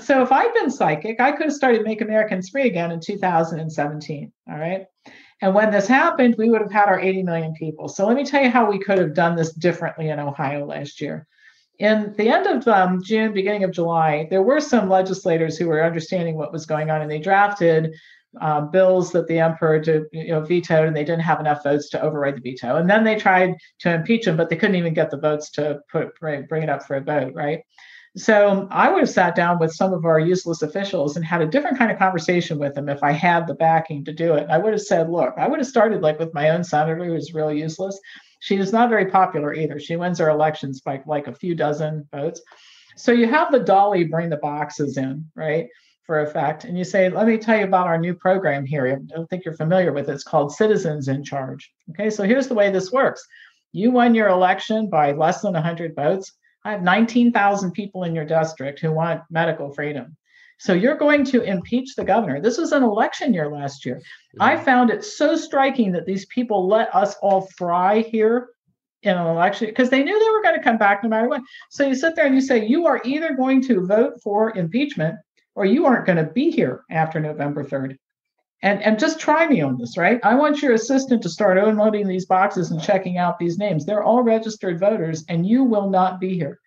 [0.00, 4.32] so if I'd been psychic, I could have started Make Americans Free again in 2017.
[4.50, 4.86] All right.
[5.40, 7.88] And when this happened, we would have had our 80 million people.
[7.88, 11.00] So let me tell you how we could have done this differently in Ohio last
[11.00, 11.26] year.
[11.78, 15.84] In the end of um, June, beginning of July, there were some legislators who were
[15.84, 17.94] understanding what was going on, and they drafted
[18.40, 21.88] um, bills that the emperor to, you know, vetoed, and they didn't have enough votes
[21.90, 22.76] to override the veto.
[22.76, 25.80] And then they tried to impeach him, but they couldn't even get the votes to
[25.90, 27.60] put bring it up for a vote, right?
[28.18, 31.46] So I would have sat down with some of our useless officials and had a
[31.46, 34.48] different kind of conversation with them if I had the backing to do it.
[34.50, 37.32] I would have said, look, I would have started like with my own senator who's
[37.32, 37.98] really useless.
[38.40, 39.78] She is not very popular either.
[39.78, 42.42] She wins her elections by like a few dozen votes.
[42.96, 45.68] So you have the dolly bring the boxes in, right?
[46.04, 46.64] For effect.
[46.64, 48.86] And you say, let me tell you about our new program here.
[48.88, 50.14] I don't think you're familiar with it.
[50.14, 51.70] It's called Citizens in Charge.
[51.90, 53.24] Okay, so here's the way this works.
[53.70, 56.32] You won your election by less than 100 votes.
[56.64, 60.16] I have 19,000 people in your district who want medical freedom.
[60.58, 62.40] So you're going to impeach the governor.
[62.40, 63.96] This was an election year last year.
[63.96, 64.42] Mm-hmm.
[64.42, 68.48] I found it so striking that these people let us all fry here
[69.02, 71.42] in an election because they knew they were going to come back no matter what.
[71.70, 75.16] So you sit there and you say, you are either going to vote for impeachment
[75.54, 77.96] or you aren't going to be here after November 3rd.
[78.60, 80.18] And, and just try me on this, right?
[80.24, 83.86] I want your assistant to start unloading these boxes and checking out these names.
[83.86, 86.58] They're all registered voters, and you will not be here.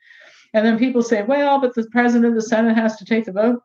[0.54, 3.34] And then people say, well, but the president of the Senate has to take the
[3.34, 3.62] vote.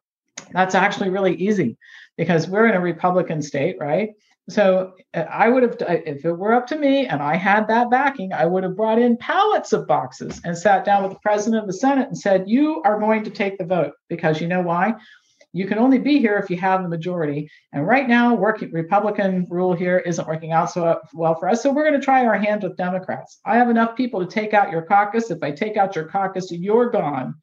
[0.52, 1.76] That's actually really easy
[2.16, 4.10] because we're in a Republican state, right?
[4.48, 7.90] So uh, I would have, if it were up to me and I had that
[7.90, 11.62] backing, I would have brought in pallets of boxes and sat down with the president
[11.62, 14.62] of the Senate and said, you are going to take the vote because you know
[14.62, 14.94] why?
[15.56, 17.50] You can only be here if you have the majority.
[17.72, 21.62] And right now, working Republican rule here isn't working out so well for us.
[21.62, 23.40] So we're going to try our hand with Democrats.
[23.46, 25.30] I have enough people to take out your caucus.
[25.30, 27.36] If I take out your caucus, you're gone.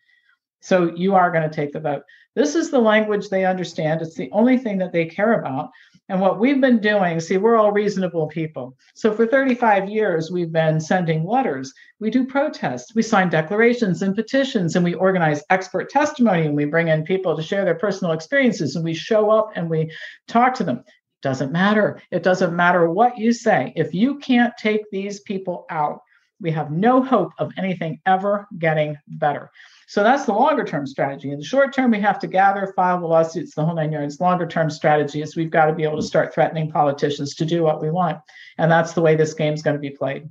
[0.62, 2.04] So you are going to take the vote.
[2.36, 4.02] This is the language they understand.
[4.04, 5.71] It's the only thing that they care about.
[6.10, 8.76] And what we've been doing, see, we're all reasonable people.
[8.94, 11.74] So for 35 years, we've been sending letters.
[12.00, 12.94] We do protests.
[12.94, 17.38] We sign declarations and petitions, and we organize expert testimony, and we bring in people
[17.38, 19.92] to share their personal experiences, and we show up and we
[20.28, 20.80] talk to them.
[20.80, 22.02] It doesn't matter.
[22.12, 23.72] It doesn't matter what you say.
[23.78, 26.02] If you can't take these people out,
[26.44, 29.50] we have no hope of anything ever getting better.
[29.88, 31.32] So that's the longer term strategy.
[31.32, 34.20] In the short term, we have to gather, file the lawsuits, the whole nine yards.
[34.20, 37.64] Longer term strategy is we've got to be able to start threatening politicians to do
[37.64, 38.20] what we want.
[38.58, 40.30] And that's the way this game's going to be played.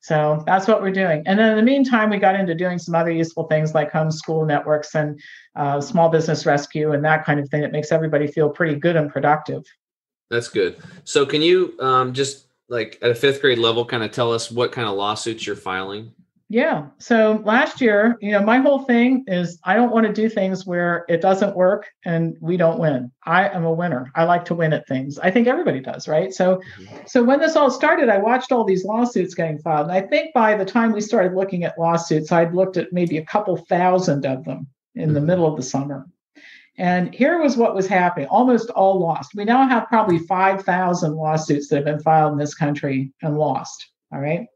[0.00, 1.22] So that's what we're doing.
[1.24, 4.46] And then in the meantime, we got into doing some other useful things like homeschool
[4.46, 5.18] networks and
[5.56, 8.96] uh, small business rescue and that kind of thing that makes everybody feel pretty good
[8.96, 9.62] and productive.
[10.28, 10.76] That's good.
[11.04, 14.50] So can you um, just like at a fifth grade level, kind of tell us
[14.50, 16.12] what kind of lawsuits you're filing?
[16.50, 16.86] Yeah.
[16.98, 20.66] So last year, you know, my whole thing is I don't want to do things
[20.66, 23.10] where it doesn't work and we don't win.
[23.24, 24.10] I am a winner.
[24.14, 25.18] I like to win at things.
[25.18, 26.32] I think everybody does, right?
[26.32, 26.96] So mm-hmm.
[27.06, 29.88] so when this all started, I watched all these lawsuits getting filed.
[29.88, 33.16] And I think by the time we started looking at lawsuits, I'd looked at maybe
[33.16, 35.26] a couple thousand of them in the mm-hmm.
[35.26, 36.06] middle of the summer.
[36.76, 39.32] And here was what was happening almost all lost.
[39.34, 43.90] We now have probably 5,000 lawsuits that have been filed in this country and lost.
[44.12, 44.46] All right.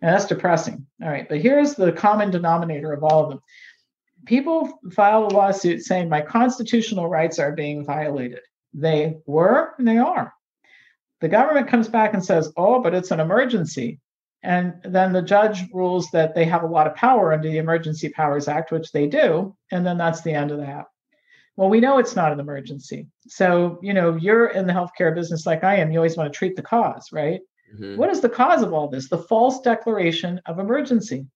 [0.00, 0.86] And that's depressing.
[1.02, 1.28] All right.
[1.28, 3.40] But here's the common denominator of all of them
[4.26, 8.40] people file a lawsuit saying my constitutional rights are being violated.
[8.72, 10.32] They were and they are.
[11.20, 14.00] The government comes back and says, oh, but it's an emergency.
[14.42, 18.10] And then the judge rules that they have a lot of power under the Emergency
[18.10, 19.56] Powers Act, which they do.
[19.70, 20.84] And then that's the end of that.
[21.56, 23.06] Well, we know it's not an emergency.
[23.28, 25.92] So, you know, you're in the healthcare business like I am.
[25.92, 27.40] You always want to treat the cause, right?
[27.78, 27.96] Mhm.
[27.96, 29.08] What is the cause of all this?
[29.08, 31.26] The false declaration of emergency.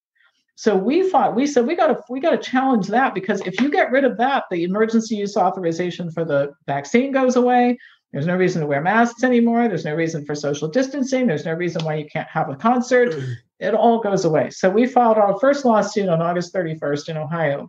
[0.57, 3.61] So we thought we said we got to we got to challenge that because if
[3.61, 7.79] you get rid of that, the emergency use authorization for the vaccine goes away.
[8.12, 9.69] There's no reason to wear masks anymore.
[9.69, 11.27] There's no reason for social distancing.
[11.29, 13.14] There's no reason why you can't have a concert.
[13.61, 14.51] It all goes away.
[14.51, 17.69] So we filed our first lawsuit on August 31st in Ohio,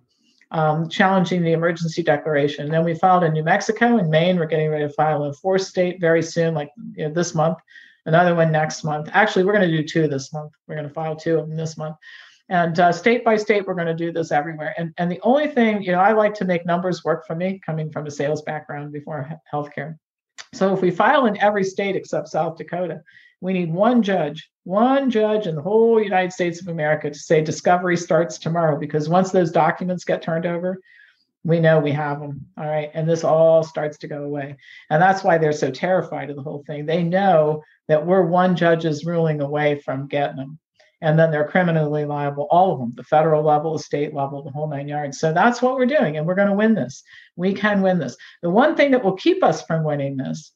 [0.51, 2.65] um, challenging the emergency declaration.
[2.65, 4.37] And then we filed in New Mexico and Maine.
[4.37, 7.35] We're getting ready to file in a fourth state very soon, like you know, this
[7.35, 7.57] month
[8.05, 9.09] another one next month.
[9.13, 10.51] Actually, we're going to do two this month.
[10.67, 11.95] We're going to file two of them this month.
[12.49, 14.73] And uh, state by state, we're going to do this everywhere.
[14.77, 17.61] And and the only thing, you know, I like to make numbers work for me,
[17.63, 19.97] coming from a sales background before healthcare.
[20.53, 23.01] So if we file in every state except South Dakota,
[23.41, 27.41] we need one judge, one judge in the whole United States of America to say
[27.41, 28.77] discovery starts tomorrow.
[28.77, 30.79] Because once those documents get turned over,
[31.43, 32.45] we know we have them.
[32.57, 32.91] All right.
[32.93, 34.57] And this all starts to go away.
[34.89, 36.85] And that's why they're so terrified of the whole thing.
[36.85, 40.59] They know that we're one judge's ruling away from getting them.
[41.01, 44.51] And then they're criminally liable, all of them, the federal level, the state level, the
[44.51, 45.17] whole nine yards.
[45.17, 46.17] So that's what we're doing.
[46.17, 47.03] And we're going to win this.
[47.37, 48.17] We can win this.
[48.41, 50.51] The one thing that will keep us from winning this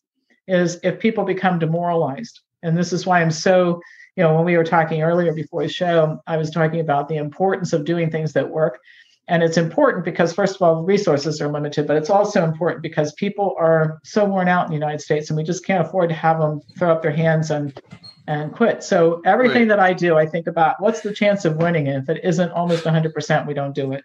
[0.50, 2.42] is if people become demoralized.
[2.64, 3.82] And this is why I'm so,
[4.16, 7.18] you know, when we were talking earlier before the show, I was talking about the
[7.18, 8.80] importance of doing things that work.
[9.28, 13.14] And it's important because, first of all, resources are limited, but it's also important because
[13.14, 16.16] people are so worn out in the United States and we just can't afford to
[16.16, 17.80] have them throw up their hands and
[18.28, 18.84] and quit.
[18.84, 19.70] So everything right.
[19.70, 21.88] that I do, I think about what's the chance of winning.
[21.88, 24.04] And if it isn't almost 100%, we don't do it.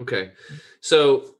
[0.00, 0.30] Okay.
[0.80, 1.34] So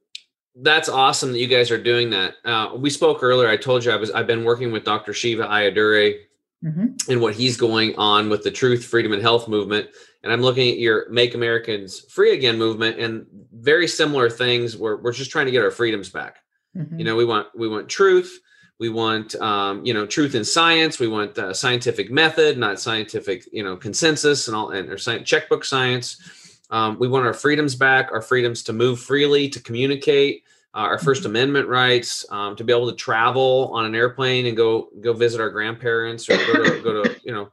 [0.55, 2.35] that's awesome that you guys are doing that.
[2.45, 3.49] Uh, we spoke earlier.
[3.49, 5.13] I told you I was I've been working with Dr.
[5.13, 6.19] Shiva Ayyadurai
[6.63, 6.87] mm-hmm.
[7.09, 9.89] and what he's going on with the Truth, Freedom, and Health movement.
[10.21, 14.77] And I'm looking at your Make Americans Free Again movement and very similar things.
[14.77, 16.37] Where we're just trying to get our freedoms back.
[16.77, 16.99] Mm-hmm.
[16.99, 18.39] You know, we want we want truth.
[18.79, 20.99] We want um, you know truth in science.
[20.99, 25.27] We want uh, scientific method, not scientific you know consensus and all and or science,
[25.27, 26.42] checkbook science
[26.73, 30.43] um, we want our freedoms back, our freedoms to move freely, to communicate,
[30.73, 31.25] uh, our 1st mm-hmm.
[31.27, 35.39] Amendment rights, um, to be able to travel on an airplane and go go visit
[35.39, 37.51] our grandparents or go to, go to you know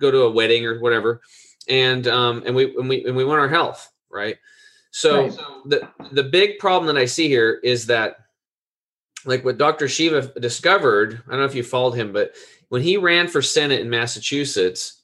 [0.00, 1.20] go to a wedding or whatever,
[1.68, 4.36] and um, and we and we and we want our health, right?
[4.92, 5.38] So right.
[5.66, 8.18] the the big problem that I see here is that
[9.24, 9.88] like what Dr.
[9.88, 12.34] Shiva discovered, I don't know if you followed him, but
[12.68, 15.02] when he ran for Senate in Massachusetts,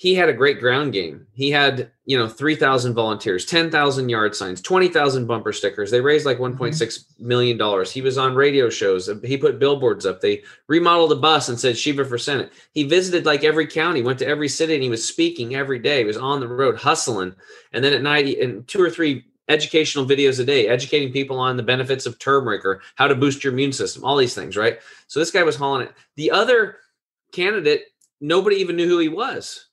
[0.00, 1.26] he had a great ground game.
[1.34, 5.90] He had, you know, 3,000 volunteers, 10,000 yard signs, 20,000 bumper stickers.
[5.90, 6.62] They raised like mm-hmm.
[6.62, 7.84] $1.6 million.
[7.84, 9.10] He was on radio shows.
[9.22, 10.22] He put billboards up.
[10.22, 12.50] They remodeled a bus and said Shiva for Senate.
[12.72, 15.98] He visited like every county, went to every city, and he was speaking every day.
[15.98, 17.34] He was on the road hustling.
[17.74, 21.58] And then at night, and two or three educational videos a day, educating people on
[21.58, 24.78] the benefits of turmeric or how to boost your immune system, all these things, right?
[25.08, 25.92] So this guy was hauling it.
[26.16, 26.78] The other
[27.32, 27.82] candidate,
[28.22, 29.66] nobody even knew who he was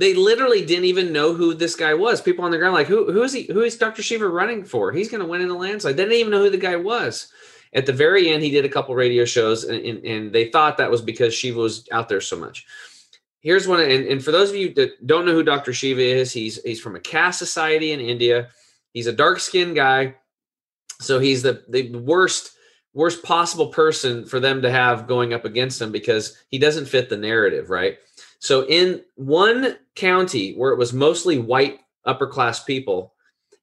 [0.00, 2.22] they literally didn't even know who this guy was.
[2.22, 3.42] People on the ground like, who who is he?
[3.42, 4.02] Who is Dr.
[4.02, 4.90] Shiva running for?
[4.92, 5.98] He's going to win in the landslide.
[5.98, 7.30] They didn't even know who the guy was.
[7.74, 10.78] At the very end, he did a couple radio shows, and, and, and they thought
[10.78, 12.66] that was because Shiva was out there so much.
[13.42, 15.74] Here's one, and, and for those of you that don't know who Dr.
[15.74, 18.48] Shiva is, he's he's from a caste society in India.
[18.94, 20.14] He's a dark skinned guy,
[20.98, 22.52] so he's the the worst
[22.94, 27.10] worst possible person for them to have going up against him because he doesn't fit
[27.10, 27.98] the narrative, right?
[28.40, 33.14] So in one county where it was mostly white upper class people,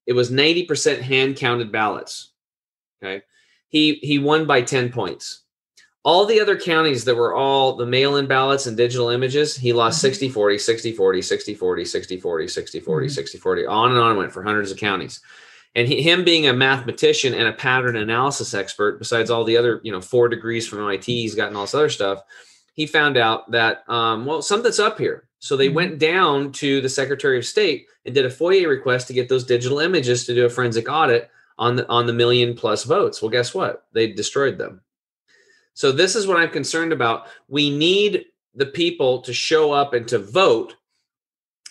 [0.05, 2.32] it was 90% hand counted ballots.
[3.03, 3.23] Okay.
[3.69, 5.41] He he won by 10 points.
[6.03, 9.97] All the other counties that were all the mail-in ballots and digital images, he lost
[9.97, 10.07] mm-hmm.
[10.07, 13.13] 60 40, 60 40, 60 40, 60 40, 60 40, mm-hmm.
[13.13, 15.19] 60 40, on and on went for hundreds of counties.
[15.75, 19.82] And he, him being a mathematician and a pattern analysis expert, besides all the other,
[19.84, 22.23] you know, four degrees from MIT, he's gotten all this other stuff
[22.78, 25.28] he found out that um, well something's up here.
[25.39, 25.75] So they mm-hmm.
[25.75, 29.43] went down to the secretary of state and did a foia request to get those
[29.43, 33.21] digital images to do a forensic audit on the on the million plus votes.
[33.21, 33.88] Well guess what?
[33.91, 34.82] They destroyed them.
[35.73, 37.28] So this is what i'm concerned about.
[37.49, 38.25] We need
[38.55, 40.75] the people to show up and to vote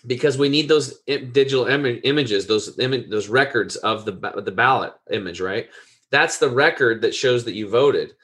[0.07, 4.13] because we need those digital Im- images those Im- those records of the
[4.45, 5.69] the ballot image right?
[6.11, 8.15] That's the record that shows that you voted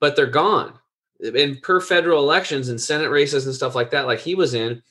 [0.00, 0.78] but they're gone
[1.22, 4.82] and per federal elections and Senate races and stuff like that, like he was in,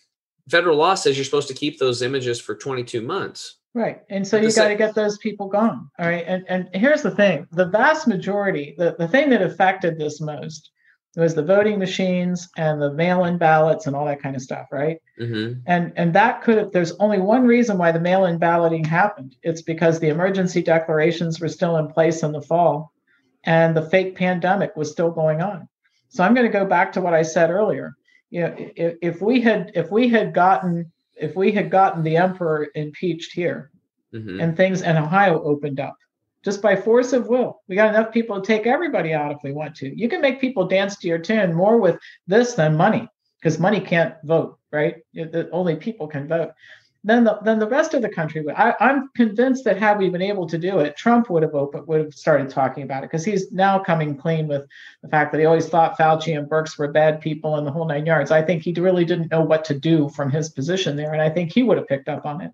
[0.49, 3.57] federal law says you're supposed to keep those images for 22 months.
[3.73, 4.01] Right.
[4.09, 5.89] And so you got to get those people gone.
[5.97, 6.25] All right.
[6.27, 10.71] And and here's the thing the vast majority, the, the thing that affected this most
[11.15, 14.97] was the voting machines and the mail-in ballots and all that kind of stuff, right?
[15.19, 15.59] Mm-hmm.
[15.65, 16.71] And and that could have.
[16.71, 19.35] There's only one reason why the mail-in balloting happened.
[19.43, 22.93] It's because the emergency declarations were still in place in the fall,
[23.45, 25.67] and the fake pandemic was still going on.
[26.11, 27.95] So I'm going to go back to what I said earlier.
[28.29, 32.17] You know, if, if we had if we had gotten if we had gotten the
[32.17, 33.71] emperor impeached here
[34.13, 34.39] mm-hmm.
[34.39, 35.95] and things and Ohio opened up
[36.43, 39.53] just by force of will, we got enough people to take everybody out if we
[39.53, 39.97] want to.
[39.97, 41.97] You can make people dance to your tune more with
[42.27, 43.07] this than money
[43.39, 44.97] because money can't vote, right?
[45.13, 46.51] It, only people can vote.
[47.03, 48.53] Then the then the rest of the country would.
[48.53, 51.87] I, am convinced that had we been able to do it, Trump would have opened,
[51.87, 54.67] would have started talking about it because he's now coming clean with
[55.01, 57.87] the fact that he always thought Fauci and Birx were bad people in the whole
[57.87, 58.29] nine yards.
[58.29, 61.29] I think he really didn't know what to do from his position there, and I
[61.29, 62.51] think he would have picked up on it.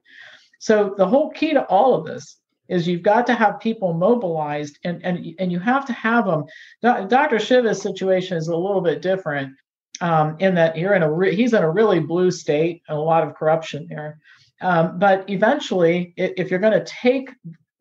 [0.60, 2.38] So the whole key to all of this
[2.70, 6.45] is you've got to have people mobilized and and and you have to have them.
[6.82, 7.39] Dr.
[7.39, 9.56] Shiva's situation is a little bit different
[10.02, 13.02] um, in that you're in a re- he's in a really blue state and a
[13.02, 14.20] lot of corruption there.
[14.62, 17.30] Um, but eventually, if you're going to take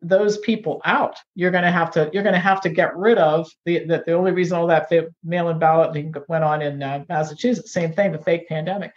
[0.01, 3.17] those people out, you're going to have to you're going to have to get rid
[3.17, 4.91] of the the, the only reason all that
[5.23, 7.73] mail-in ballot went on in uh, Massachusetts.
[7.73, 8.93] Same thing, the fake pandemic.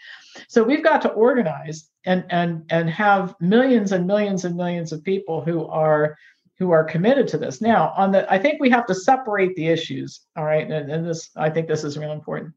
[0.49, 5.03] So we've got to organize and and and have millions and millions and millions of
[5.03, 6.17] people who are
[6.59, 7.63] who are committed to this.
[7.63, 10.21] Now, on the I think we have to separate the issues.
[10.37, 12.53] All right, and, and this I think this is real important.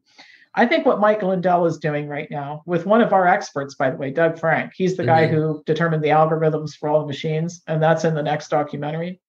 [0.56, 3.90] I think what Mike Lindell is doing right now with one of our experts, by
[3.90, 5.08] the way, Doug Frank, he's the mm-hmm.
[5.08, 9.20] guy who determined the algorithms for all the machines, and that's in the next documentary.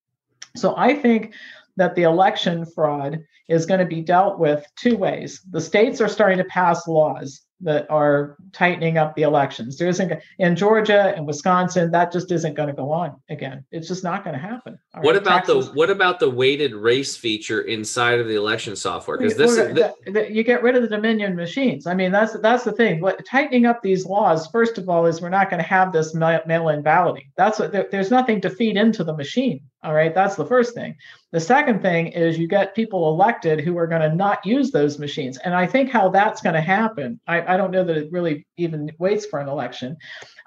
[0.55, 1.33] So I think
[1.77, 5.41] that the election fraud is going to be dealt with two ways.
[5.49, 9.77] The states are starting to pass laws that are tightening up the elections.
[9.77, 13.63] There isn't in Georgia and Wisconsin that just isn't going to go on again.
[13.71, 14.77] It's just not going to happen.
[14.93, 18.75] All what about Texas, the what about the weighted race feature inside of the election
[18.75, 19.17] software?
[19.17, 21.87] Because this the, the, you get rid of the Dominion machines.
[21.87, 22.99] I mean that's that's the thing.
[22.99, 26.13] What tightening up these laws first of all is we're not going to have this
[26.13, 27.31] mail-in balloting.
[27.37, 29.61] That's what there, there's nothing to feed into the machine.
[29.85, 30.95] All right, that's the first thing.
[31.31, 34.97] The second thing is you get people elected who are going to not use those
[34.97, 35.37] machines.
[35.37, 38.47] And I think how that's going to happen, I, I don't know that it really
[38.57, 39.95] even waits for an election.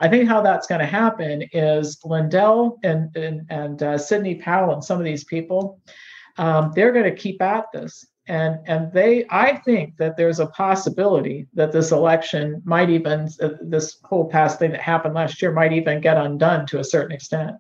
[0.01, 4.75] I think how that's going to happen is Lindell and, and, and uh, Sidney Powell
[4.75, 5.81] and some of these people,
[6.37, 8.05] um, they're going to keep at this.
[8.27, 13.51] And, and they, I think that there's a possibility that this election might even, uh,
[13.63, 17.13] this whole past thing that happened last year might even get undone to a certain
[17.13, 17.57] extent.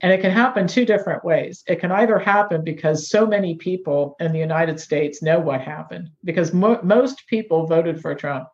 [0.00, 1.62] And it can happen two different ways.
[1.66, 6.10] It can either happen because so many people in the United States know what happened,
[6.24, 8.48] because mo- most people voted for Trump.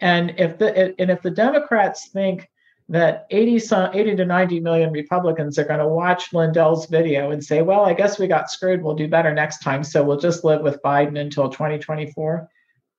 [0.00, 2.48] And if the and if the Democrats think
[2.88, 3.54] that 80,
[3.94, 7.94] 80 to 90 million Republicans are going to watch Lindell's video and say, well, I
[7.94, 8.82] guess we got screwed.
[8.82, 9.84] We'll do better next time.
[9.84, 12.48] So we'll just live with Biden until 2024.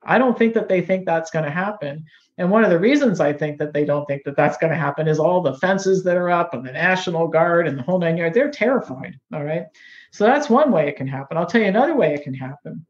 [0.02, 2.06] I don't think that they think that's going to happen.
[2.38, 4.80] And one of the reasons I think that they don't think that that's going to
[4.80, 8.00] happen is all the fences that are up and the National Guard and the whole
[8.00, 8.34] nine yards.
[8.34, 9.20] They're terrified.
[9.32, 9.66] All right.
[10.12, 11.38] So that's one way it can happen.
[11.38, 12.86] I'll tell you another way it can happen.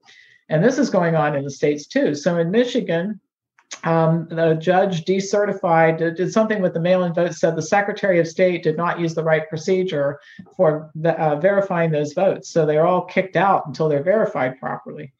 [0.49, 2.15] And this is going on in the States too.
[2.15, 3.19] So in Michigan,
[3.83, 8.27] um, the judge decertified, did something with the mail in votes, said the Secretary of
[8.27, 10.19] State did not use the right procedure
[10.55, 12.49] for the, uh, verifying those votes.
[12.49, 15.13] So they're all kicked out until they're verified properly.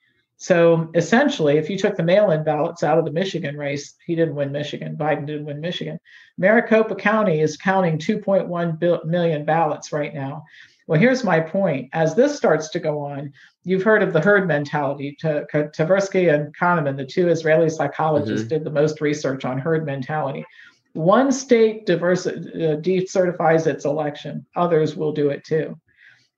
[0.44, 4.14] So essentially, if you took the mail in ballots out of the Michigan race, he
[4.14, 4.98] didn't win Michigan.
[4.98, 5.98] Biden didn't win Michigan.
[6.38, 10.44] Maricopa County is counting 2.1 million ballots right now.
[10.86, 11.91] Well, here's my point.
[11.94, 13.32] As this starts to go on,
[13.64, 15.16] you've heard of the herd mentality.
[15.24, 18.50] Tversky and Kahneman, the two Israeli psychologists, mm-hmm.
[18.50, 20.44] did the most research on herd mentality.
[20.91, 22.34] One state diverse, uh,
[22.82, 25.80] decertifies its election, others will do it too.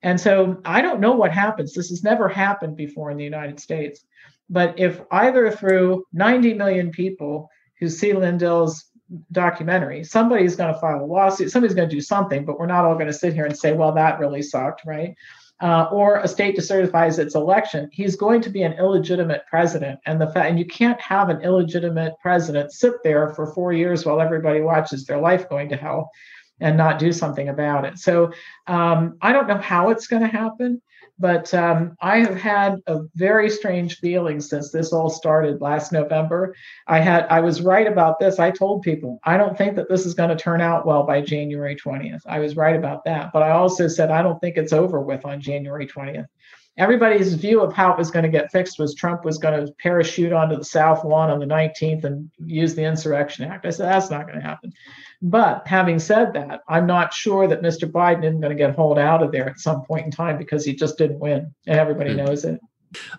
[0.06, 1.74] And so I don't know what happens.
[1.74, 4.04] This has never happened before in the United States.
[4.48, 7.50] But if either through 90 million people
[7.80, 8.84] who see Lindell's
[9.32, 12.84] documentary, somebody's going to file a lawsuit, somebody's going to do something, but we're not
[12.84, 15.16] all going to sit here and say, well, that really sucked, right?
[15.60, 19.98] Uh, or a state decertifies its election, he's going to be an illegitimate president.
[20.06, 24.06] And the fact, and you can't have an illegitimate president sit there for four years
[24.06, 26.12] while everybody watches their life going to hell
[26.60, 27.98] and not do something about it.
[27.98, 28.32] So
[28.66, 30.80] um, I don't know how it's going to happen,
[31.18, 36.54] but um, I have had a very strange feeling since this all started last November.
[36.86, 38.38] I had I was right about this.
[38.38, 41.20] I told people I don't think that this is going to turn out well by
[41.22, 42.20] January 20th.
[42.26, 45.24] I was right about that, but I also said I don't think it's over with
[45.24, 46.26] on January 20th
[46.78, 49.72] everybody's view of how it was going to get fixed was Trump was going to
[49.74, 53.64] parachute onto the South lawn on the 19th and use the Insurrection Act.
[53.64, 54.72] I said, that's not going to happen.
[55.22, 57.90] But having said that, I'm not sure that Mr.
[57.90, 60.64] Biden isn't going to get hauled out of there at some point in time because
[60.64, 62.26] he just didn't win, and everybody mm-hmm.
[62.26, 62.60] knows it.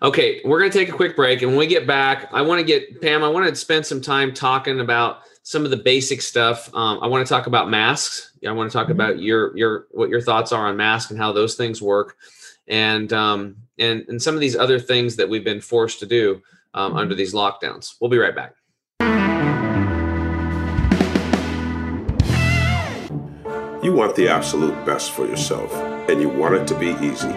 [0.02, 1.42] Okay, we're going to take a quick break.
[1.42, 4.00] And when we get back, I want to get Pam, I want to spend some
[4.00, 6.72] time talking about some of the basic stuff.
[6.74, 8.32] Um, I want to talk about masks.
[8.46, 8.92] I want to talk mm-hmm.
[8.92, 12.16] about your your what your thoughts are on masks and how those things work
[12.68, 16.42] and um, and and some of these other things that we've been forced to do
[16.74, 17.18] um, under mm-hmm.
[17.18, 17.94] these lockdowns.
[18.00, 18.54] We'll be right back.
[23.82, 25.72] You want the absolute best for yourself,
[26.10, 27.32] and you want it to be easy.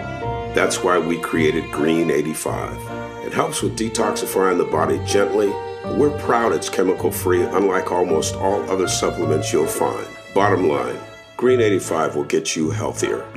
[0.54, 2.76] That's why we created Green 85
[3.24, 5.48] It helps with detoxifying the body gently.
[5.96, 10.06] We're proud it's chemical free, unlike almost all other supplements you'll find.
[10.34, 10.98] Bottom line
[11.42, 13.28] Green 85 will get you healthier.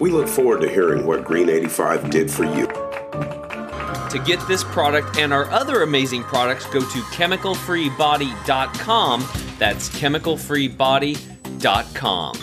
[0.00, 2.66] We look forward to hearing what Green 85 did for you.
[2.66, 9.28] To get this product and our other amazing products, go to chemicalfreebody.com.
[9.60, 12.36] That's chemicalfreebody.com.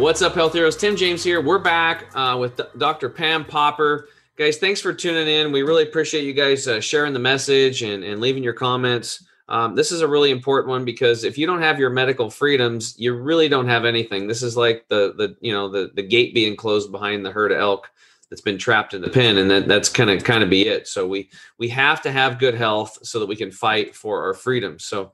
[0.00, 0.76] What's up, Health Heroes?
[0.76, 1.40] Tim James here.
[1.40, 3.08] We're back uh, with Dr.
[3.08, 4.08] Pam Popper.
[4.36, 5.50] Guys, thanks for tuning in.
[5.50, 9.24] We really appreciate you guys uh, sharing the message and, and leaving your comments.
[9.48, 12.94] Um, this is a really important one because if you don't have your medical freedoms,
[12.98, 14.26] you really don't have anything.
[14.26, 17.52] This is like the the you know the the gate being closed behind the herd
[17.52, 17.90] of elk
[18.28, 20.86] that's been trapped in the pen, and that, that's kind of kind of be it.
[20.86, 24.34] So we we have to have good health so that we can fight for our
[24.34, 24.84] freedoms.
[24.84, 25.12] So,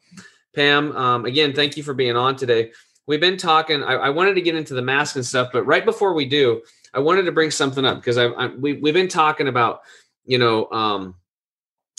[0.55, 2.73] Pam, um, again, thank you for being on today
[3.07, 3.83] we've been talking.
[3.83, 6.63] I, I, wanted to get into the mask and stuff, but right before we do,
[6.93, 9.81] I wanted to bring something up because I, I we we've been talking about,
[10.25, 11.17] you know, um,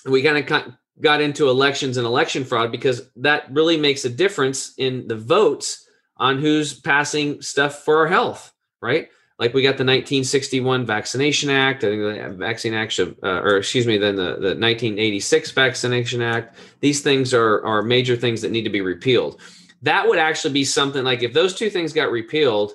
[0.06, 4.74] we kind of got into elections and election fraud because that really makes a difference
[4.78, 5.88] in the votes
[6.18, 9.10] on who's passing stuff for our health, right?
[9.38, 13.86] Like we got the 1961 Vaccination Act, I think the Vaccine Act, uh, or excuse
[13.86, 16.58] me, then the, the 1986 Vaccination Act.
[16.80, 19.42] These things are are major things that need to be repealed
[19.86, 22.74] that would actually be something like if those two things got repealed,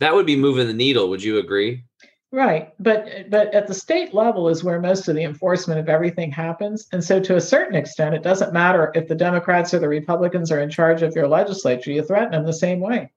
[0.00, 1.08] that would be moving the needle.
[1.10, 1.84] Would you agree?
[2.30, 6.30] Right, but but at the state level is where most of the enforcement of everything
[6.30, 9.88] happens, and so to a certain extent, it doesn't matter if the Democrats or the
[9.88, 11.90] Republicans are in charge of your legislature.
[11.90, 13.10] You threaten them the same way.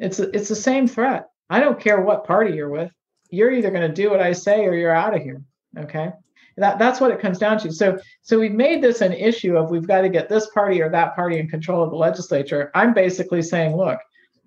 [0.00, 1.30] It's it's the same threat.
[1.50, 2.90] I don't care what party you're with.
[3.30, 5.42] You're either going to do what I say or you're out of here.
[5.78, 6.10] Okay.
[6.56, 7.72] That, that's what it comes down to.
[7.72, 10.88] So, so we've made this an issue of we've got to get this party or
[10.88, 12.70] that party in control of the legislature.
[12.74, 13.98] I'm basically saying, look,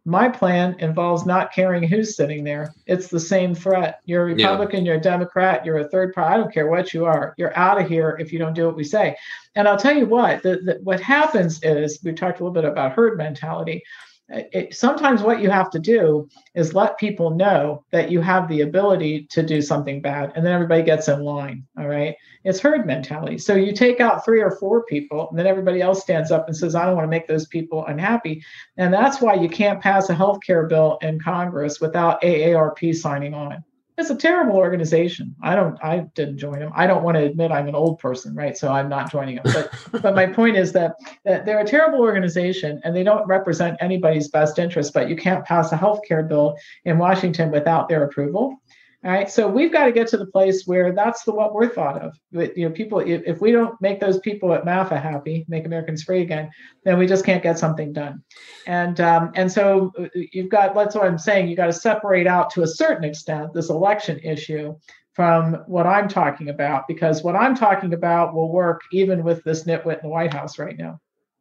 [0.05, 2.73] my plan involves not caring who's sitting there.
[2.85, 3.99] It's the same threat.
[4.05, 4.91] You're a Republican, yeah.
[4.91, 6.33] you're a Democrat, you're a third party.
[6.33, 7.33] I don't care what you are.
[7.37, 9.15] You're out of here if you don't do what we say.
[9.55, 12.65] And I'll tell you what, the, the, what happens is we talked a little bit
[12.65, 13.83] about herd mentality
[14.29, 18.61] it, sometimes what you have to do is let people know that you have the
[18.61, 22.15] ability to do something bad and then everybody gets in line all right?
[22.43, 23.37] It's herd mentality.
[23.37, 26.55] So you take out three or four people and then everybody else stands up and
[26.55, 28.43] says i don't want to make those people unhappy.
[28.77, 33.33] And that's why you can't pass a health care bill in congress without aarp signing
[33.33, 33.63] on
[33.99, 35.35] it's a terrible organization.
[35.41, 36.71] I don't I didn't join them.
[36.75, 38.57] I don't want to admit I'm an old person, right?
[38.57, 39.45] So I'm not joining them.
[39.45, 39.71] But
[40.01, 40.95] but my point is that,
[41.25, 45.45] that they're a terrible organization and they don't represent anybody's best interest, but you can't
[45.45, 48.61] pass a health care bill in Washington without their approval.
[49.01, 49.31] All right.
[49.31, 52.19] So we've got to get to the place where that's the what we're thought of.
[52.33, 55.65] But, you know, people, if, if we don't make those people at MAFA happy, make
[55.65, 56.49] Americans free again,
[56.83, 58.21] then we just can't get something done.
[58.67, 61.47] And um, and so uh, you've got that's what I'm saying.
[61.47, 64.75] You got to separate out to a certain extent this election issue
[65.13, 69.63] from what I'm talking about, because what I'm talking about will work even with this
[69.63, 70.99] nitwit in the White House right now.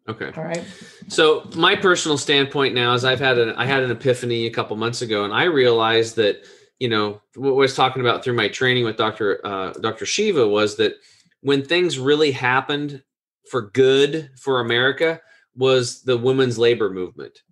[0.09, 0.31] Okay.
[0.37, 0.65] All right.
[1.09, 4.77] So my personal standpoint now is I've had an I had an epiphany a couple
[4.77, 6.45] months ago, and I realized that
[6.79, 9.45] you know what I was talking about through my training with Dr.
[9.45, 10.07] Uh, Dr.
[10.07, 10.95] Shiva was that
[11.41, 13.03] when things really happened
[13.51, 15.21] for good for America
[15.57, 17.43] was the women's labor movement.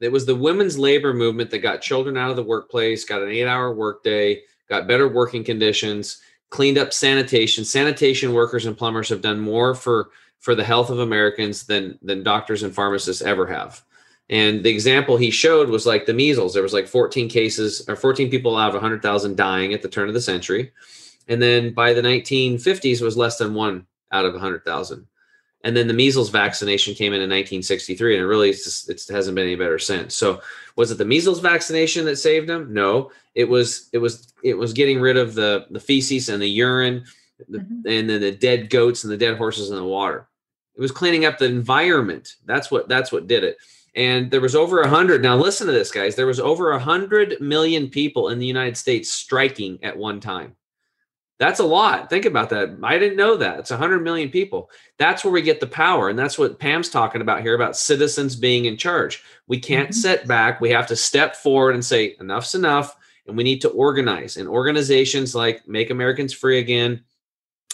[0.00, 3.30] It was the women's labor movement that got children out of the workplace, got an
[3.30, 6.20] eight-hour workday, got better working conditions,
[6.50, 7.64] cleaned up sanitation.
[7.64, 10.10] Sanitation workers and plumbers have done more for
[10.40, 13.82] for the health of Americans than than doctors and pharmacists ever have.
[14.32, 16.54] And the example he showed was like the measles.
[16.54, 20.08] There was like 14 cases or 14 people out of 100,000 dying at the turn
[20.08, 20.72] of the century.
[21.28, 25.06] And then by the 1950s was less than one out of 100,000.
[25.64, 29.34] And then the measles vaccination came in in 1963, and it really just, it hasn't
[29.34, 30.16] been any better since.
[30.16, 30.40] So,
[30.76, 32.72] was it the measles vaccination that saved them?
[32.72, 36.48] No, it was it was it was getting rid of the the feces and the
[36.48, 37.04] urine,
[37.48, 37.86] the, mm-hmm.
[37.86, 40.26] and then the dead goats and the dead horses in the water.
[40.74, 42.34] It was cleaning up the environment.
[42.44, 43.58] That's what that's what did it
[43.94, 45.22] and there was over a hundred.
[45.22, 46.14] Now listen to this, guys.
[46.14, 50.56] There was over a hundred million people in the United States striking at one time.
[51.38, 52.08] That's a lot.
[52.08, 52.78] Think about that.
[52.84, 53.58] I didn't know that.
[53.58, 54.70] It's a hundred million people.
[54.96, 58.36] That's where we get the power, and that's what Pam's talking about here about citizens
[58.36, 59.22] being in charge.
[59.48, 60.00] We can't mm-hmm.
[60.00, 60.60] sit back.
[60.60, 64.36] We have to step forward and say enough's enough, and we need to organize.
[64.36, 67.02] And organizations like Make Americans Free Again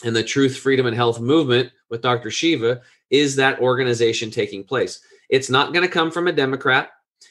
[0.02, 2.30] and the Truth, Freedom, and Health Movement with Dr.
[2.30, 5.00] Shiva is that organization taking place.
[5.29, 6.91] It's not going to come from a Democrat.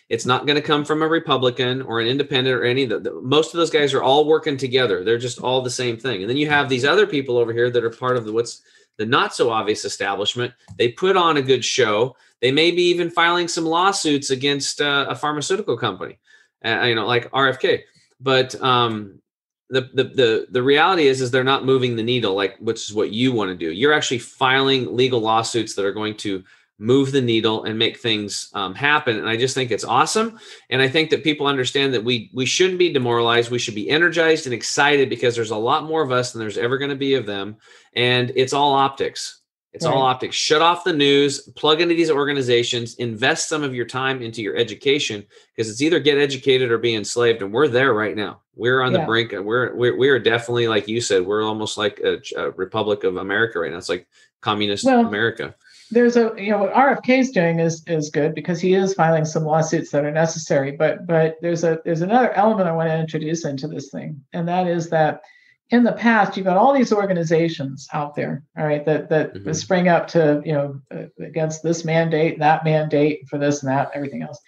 [0.09, 2.99] It's not going to come from a Republican or an independent or any of the,
[2.99, 5.03] the, most of those guys are all working together.
[5.03, 6.21] They're just all the same thing.
[6.21, 8.61] And then you have these other people over here that are part of the what's
[8.97, 10.53] the not so obvious establishment.
[10.77, 12.15] They put on a good show.
[12.41, 16.19] They may be even filing some lawsuits against uh, a pharmaceutical company,
[16.65, 17.81] uh, you know, like RFK.
[18.19, 19.21] but um,
[19.69, 22.95] the, the the the reality is is they're not moving the needle like which is
[22.95, 23.71] what you want to do.
[23.71, 26.43] You're actually filing legal lawsuits that are going to
[26.79, 29.17] move the needle and make things um, happen.
[29.17, 30.39] And i just think it's awesome.
[30.69, 33.51] And i think that people understand that we we shouldn't be demoralized.
[33.51, 36.57] We should be energized and excited because there's a lot more of us than there's
[36.57, 37.57] ever going to be of them.
[37.93, 39.41] And it's all optics.
[39.73, 39.93] It's right.
[39.93, 40.35] all optics.
[40.35, 44.55] Shut off the news plug into these organizations invest some of your time into your
[44.55, 45.25] education
[45.55, 47.41] because it's either get educated or be enslaved.
[47.41, 48.41] And we're there right now.
[48.55, 48.99] We're on yeah.
[48.99, 49.31] the brink.
[49.31, 53.59] We're, we're we're definitely like you said we're almost like a, a republic of america
[53.59, 53.77] right now.
[53.77, 54.07] It's like
[54.41, 55.55] communist well, america
[55.91, 59.25] there's a you know what RFK is doing is is good because he is filing
[59.25, 60.71] some lawsuits that are necessary.
[60.71, 64.47] But but there's a there's another element I want to introduce into this thing, and
[64.47, 65.21] that is that
[65.69, 69.53] in the past you've got all these organizations out there, all right, that that mm-hmm.
[69.53, 73.91] spring up to you know uh, against this mandate, that mandate for this and that,
[73.93, 74.39] everything else.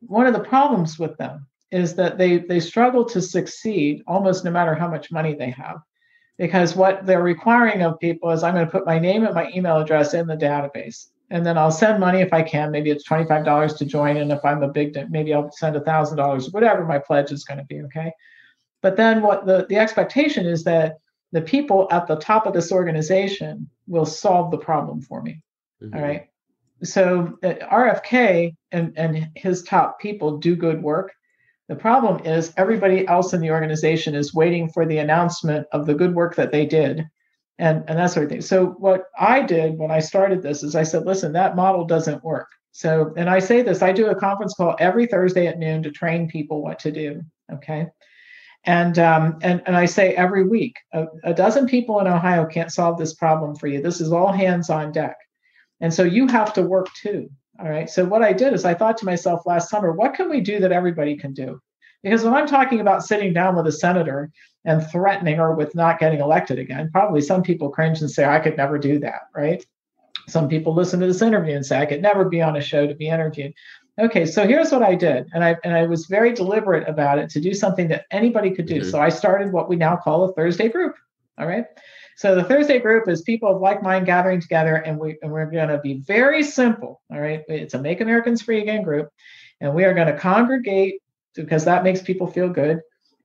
[0.00, 4.50] One of the problems with them is that they they struggle to succeed almost no
[4.50, 5.78] matter how much money they have
[6.38, 9.50] because what they're requiring of people is I'm going to put my name and my
[9.54, 11.06] email address in the database.
[11.30, 12.70] And then I'll send money if I can.
[12.70, 14.16] Maybe it's $25 to join.
[14.18, 17.64] And if I'm a big, maybe I'll send $1,000, whatever my pledge is going to
[17.64, 17.82] be.
[17.82, 18.12] Okay.
[18.82, 20.98] But then what the, the expectation is that
[21.32, 25.42] the people at the top of this organization will solve the problem for me.
[25.82, 25.96] Mm-hmm.
[25.96, 26.28] All right.
[26.84, 31.12] So uh, RFK and, and his top people do good work.
[31.68, 35.94] The problem is everybody else in the organization is waiting for the announcement of the
[35.94, 37.04] good work that they did
[37.58, 38.40] and, and that sort of thing.
[38.42, 42.22] So what I did when I started this is I said, listen, that model doesn't
[42.22, 42.48] work.
[42.72, 45.90] So, and I say this, I do a conference call every Thursday at noon to
[45.90, 47.22] train people what to do.
[47.52, 47.86] Okay.
[48.64, 52.72] And um, and and I say every week, a, a dozen people in Ohio can't
[52.72, 53.80] solve this problem for you.
[53.80, 55.16] This is all hands on deck.
[55.80, 57.30] And so you have to work too.
[57.58, 57.88] All right.
[57.88, 60.60] So what I did is I thought to myself last summer, what can we do
[60.60, 61.60] that everybody can do?
[62.02, 64.30] Because when I'm talking about sitting down with a senator
[64.64, 68.40] and threatening her with not getting elected again, probably some people cringe and say, I
[68.40, 69.64] could never do that, right?
[70.28, 72.86] Some people listen to this interview and say, I could never be on a show
[72.86, 73.54] to be interviewed.
[73.98, 75.28] Okay, so here's what I did.
[75.32, 78.66] And I and I was very deliberate about it to do something that anybody could
[78.66, 78.80] do.
[78.80, 78.90] Mm-hmm.
[78.90, 80.96] So I started what we now call a Thursday group.
[81.38, 81.64] All right.
[82.16, 85.50] So the Thursday group is people of like mind gathering together, and we and we're
[85.50, 87.02] going to be very simple.
[87.12, 89.10] All right, it's a Make Americans Free Again group,
[89.60, 91.02] and we are going to congregate
[91.34, 92.80] because that makes people feel good.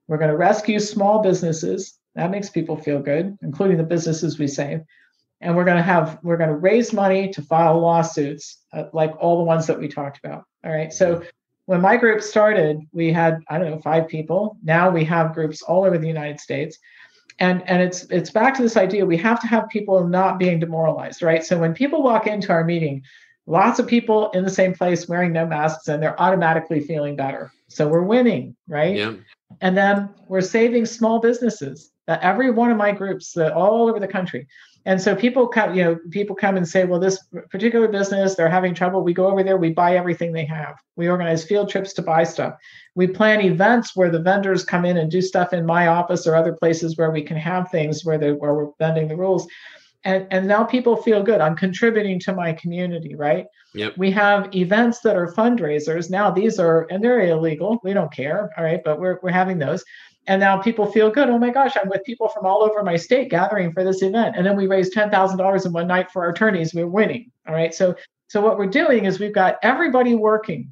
[0.09, 1.97] We're going to rescue small businesses.
[2.15, 4.81] That makes people feel good, including the businesses we save.
[5.39, 9.13] And we're going to have we're going to raise money to file lawsuits, uh, like
[9.21, 10.43] all the ones that we talked about.
[10.65, 11.23] All right, so
[11.65, 14.57] when my group started, we had I don't know five people.
[14.61, 16.77] Now we have groups all over the United States
[17.41, 20.59] and and it's it's back to this idea we have to have people not being
[20.59, 21.43] demoralized right?
[21.43, 23.03] So when people walk into our meeting
[23.47, 27.51] lots of people in the same place wearing no masks and they're automatically feeling better.
[27.67, 28.95] So we're winning right?
[28.95, 29.13] Yeah.
[29.59, 31.91] and then we're saving small businesses.
[32.07, 34.47] That every one of my groups uh, all over the country
[34.85, 38.49] and so people come, you know, people come and say, well, this particular business, they're
[38.49, 39.03] having trouble.
[39.03, 40.75] We go over there, we buy everything they have.
[40.95, 42.55] We organize field trips to buy stuff.
[42.95, 46.35] We plan events where the vendors come in and do stuff in my office or
[46.35, 49.47] other places where we can have things where they where we're bending the rules.
[50.03, 51.41] And, and now people feel good.
[51.41, 53.45] I'm contributing to my community, right?
[53.75, 53.97] Yep.
[53.97, 56.09] We have events that are fundraisers.
[56.09, 57.79] Now these are, and they're illegal.
[57.83, 58.49] We don't care.
[58.57, 58.81] All right.
[58.83, 59.83] But we're, we're having those
[60.27, 61.29] and now people feel good.
[61.29, 64.35] Oh my gosh i'm with people from all over my state gathering for this event.
[64.37, 66.73] And then we raised $10000 in one night for our attorneys.
[66.73, 67.31] We're winning.
[67.47, 67.73] All right.
[67.73, 67.95] So
[68.27, 70.71] so what we're doing is we've got everybody working.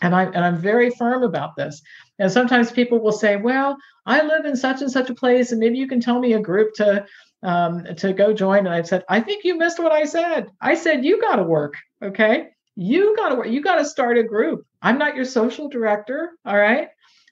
[0.00, 1.82] And i and i'm very firm about this.
[2.20, 3.76] And sometimes people will say well
[4.06, 6.40] i live in such and such a place and maybe you can tell me a
[6.40, 7.04] group to
[7.42, 8.58] um, to go join.
[8.60, 10.48] And i've said i think you missed what i said.
[10.60, 11.74] I said you got to work.
[12.02, 12.48] Okay?
[12.76, 13.48] You got to work.
[13.48, 14.64] You got to start a group.
[14.82, 16.30] I'm not your social director.
[16.44, 16.88] All right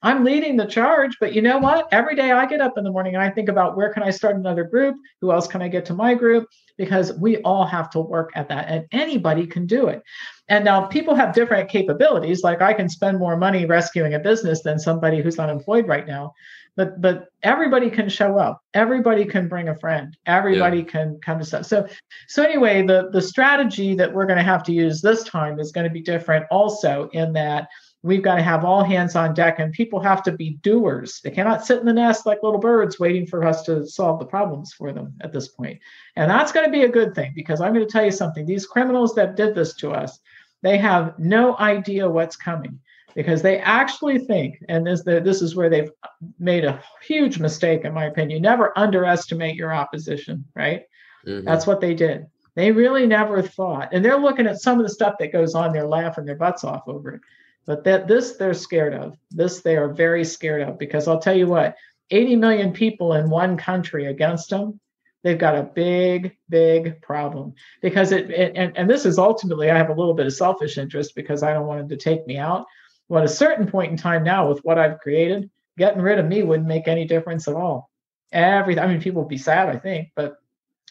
[0.07, 1.89] I'm leading the charge, but you know what?
[1.91, 4.11] Every day I get up in the morning and I think about where can I
[4.11, 4.95] start another group?
[5.21, 6.47] Who else can I get to my group?
[6.77, 10.05] Because we all have to work at that and anybody can do it.
[10.49, 12.45] And now people have different capabilities.
[12.45, 16.35] Like I can spend more money rescuing a business than somebody who's unemployed right now.
[16.77, 18.63] But but everybody can show up.
[18.75, 20.17] Everybody can bring a friend.
[20.27, 20.85] Everybody yeah.
[20.85, 21.67] can come to stuff.
[21.67, 21.89] So
[22.29, 25.73] so anyway, the the strategy that we're going to have to use this time is
[25.73, 27.67] going to be different also in that
[28.07, 31.21] we've got to have all hands on deck and people have to be doers.
[31.23, 34.25] They cannot sit in the nest like little birds waiting for us to solve the
[34.25, 35.81] problems for them at this point.
[36.15, 38.47] And that's going to be a good thing because i'm going to tell you something.
[38.47, 40.21] These criminals that did this to us
[40.63, 42.79] they have no idea what's coming
[43.15, 45.91] because they actually think and this this is where they've
[46.39, 48.41] made a huge mistake in my opinion.
[48.41, 50.83] Never underestimate your opposition right?
[51.27, 51.45] Mm-hmm.
[51.45, 52.27] that's what they did.
[52.55, 55.73] They really never thought and they're looking at some of the stuff that goes on
[55.73, 57.21] they're laughing their butts off over it
[57.67, 59.17] But that this they're scared of.
[59.31, 61.77] This they are very scared of because I'll tell you what,
[62.11, 64.81] 80 million people in one country against them,
[65.25, 67.55] they've got a big, big problem.
[67.83, 70.79] Because it, it and, and this is ultimately, I have a little bit of selfish
[70.79, 72.67] interest because I don't want them to take me out.
[73.09, 76.27] Well, at a certain point in time now, with what I've created, getting rid of
[76.27, 77.91] me wouldn't make any difference at all.
[78.33, 80.37] Everything, I mean, people would be sad, I think, but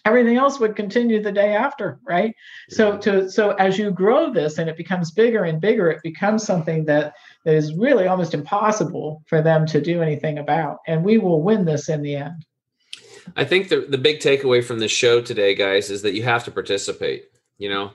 [0.05, 2.33] everything else would continue the day after right?
[2.69, 6.43] So to so as you grow this and it becomes bigger and bigger it becomes
[6.43, 10.77] something that, that is really almost impossible for them to do anything about.
[10.87, 12.45] And we will win this in the end.
[13.35, 16.43] I think the, the big takeaway from this show today guys is that you have
[16.45, 17.25] to participate
[17.57, 17.91] you know?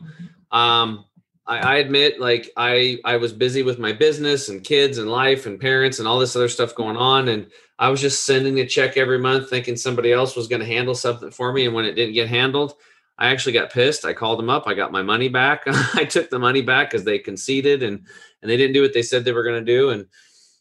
[0.50, 1.04] Um
[1.46, 5.46] I, I admit like i i was busy with my business and kids and life
[5.46, 7.28] and parents and all this other stuff going on.
[7.28, 7.50] And
[7.80, 10.94] I was just sending a check every month thinking somebody else was going to handle
[10.94, 11.64] something for me.
[11.64, 12.74] And when it didn't get handled,
[13.18, 14.04] I actually got pissed.
[14.04, 14.64] I called them up.
[14.66, 15.62] I got my money back.
[15.66, 18.06] I took the money back because they conceded and
[18.42, 19.90] and they didn't do what they said they were going to do.
[19.90, 20.06] And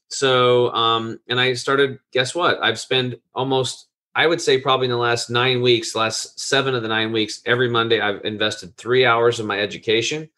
[0.07, 1.99] so um, and I started.
[2.13, 2.63] Guess what?
[2.63, 3.88] I've spent almost.
[4.15, 7.41] I would say probably in the last nine weeks, last seven of the nine weeks,
[7.45, 10.30] every Monday I've invested three hours of my education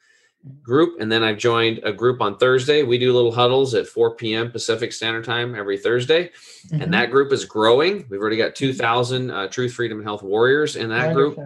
[0.64, 2.84] group and then i've joined a group on thursday.
[2.84, 6.32] We do little huddles at 4 p.m pacific standard time every thursday
[6.68, 6.82] mm-hmm.
[6.82, 8.06] and that group is growing.
[8.10, 11.38] We've already got 2000 uh, truth freedom and health warriors in that group.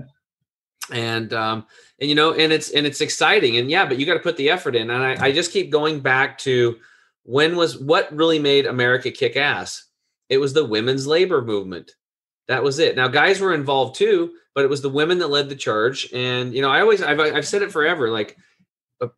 [0.92, 1.66] And um
[2.00, 4.38] and you know and it's and it's exciting and yeah but you got to put
[4.38, 6.78] the effort in and I, I just keep going back to
[7.24, 9.86] when was what really made america kick ass?
[10.30, 11.92] It was the women's labor movement.
[12.48, 12.96] That was it.
[12.96, 16.54] Now guys were involved too but it was the women that led the charge and
[16.54, 18.38] you know i always i've, I've said it forever like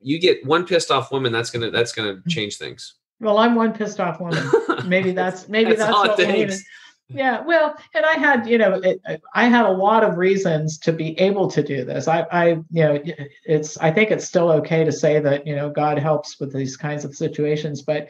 [0.02, 2.28] you get one pissed off woman that's gonna that's gonna mm.
[2.28, 4.44] change things well i'm one pissed off woman
[4.86, 6.64] maybe that's maybe that's, that's what it takes.
[7.10, 9.00] yeah well and i had you know it,
[9.34, 12.84] i had a lot of reasons to be able to do this i i you
[12.84, 13.02] know
[13.46, 16.76] it's i think it's still okay to say that you know god helps with these
[16.76, 18.08] kinds of situations but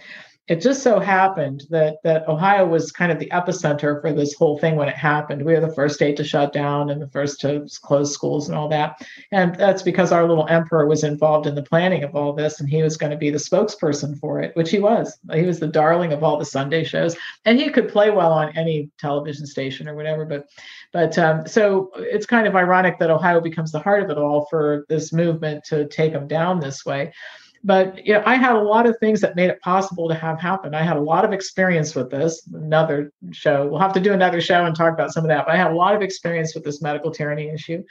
[0.48, 4.58] it just so happened that that Ohio was kind of the epicenter for this whole
[4.58, 5.44] thing when it happened.
[5.44, 8.58] We were the first state to shut down and the first to close schools and
[8.58, 9.06] all that.
[9.34, 12.70] And that's because our little emperor was involved in the planning of all this and
[12.70, 15.20] he was going to be the spokesperson for it, which he was.
[15.34, 17.18] He was the darling of all the Sunday shows.
[17.44, 20.24] And he could play well on any television station or whatever.
[20.24, 20.48] But
[20.94, 24.48] but um, so it's kind of ironic that Ohio becomes the heart of it all
[24.50, 27.12] for this movement to take him down this way
[27.68, 30.40] but you know, I had a lot of things that made it possible to have
[30.40, 30.74] happen.
[30.74, 32.48] I had a lot of experience with this.
[32.54, 35.46] Another show, we'll have to do another show and talk about some of that.
[35.46, 37.84] But I had a lot of experience with this medical tyranny issue.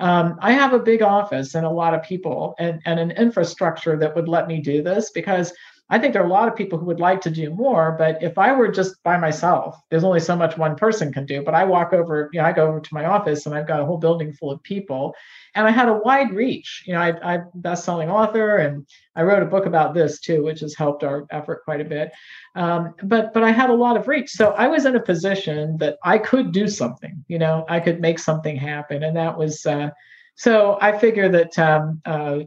[0.00, 3.96] Um, I have a big office and a lot of people and, and an infrastructure
[3.98, 5.52] that would let me do this because
[5.90, 8.22] I think there are a lot of people who would like to do more, but
[8.22, 11.42] if I were just by myself, there's only so much one person can do.
[11.42, 13.80] But I walk over, you know, I go over to my office and I've got
[13.80, 15.14] a whole building full of people,
[15.54, 16.84] and I had a wide reach.
[16.86, 18.86] You know, I, I'm best-selling author, and
[19.16, 22.12] I wrote a book about this too, which has helped our effort quite a bit.
[22.54, 25.76] Um, but but I had a lot of reach, so I was in a position
[25.78, 27.24] that I could do something.
[27.28, 29.64] You know, I could make something happen, and that was.
[29.66, 29.90] Uh,
[30.36, 32.38] so I figure that um, uh,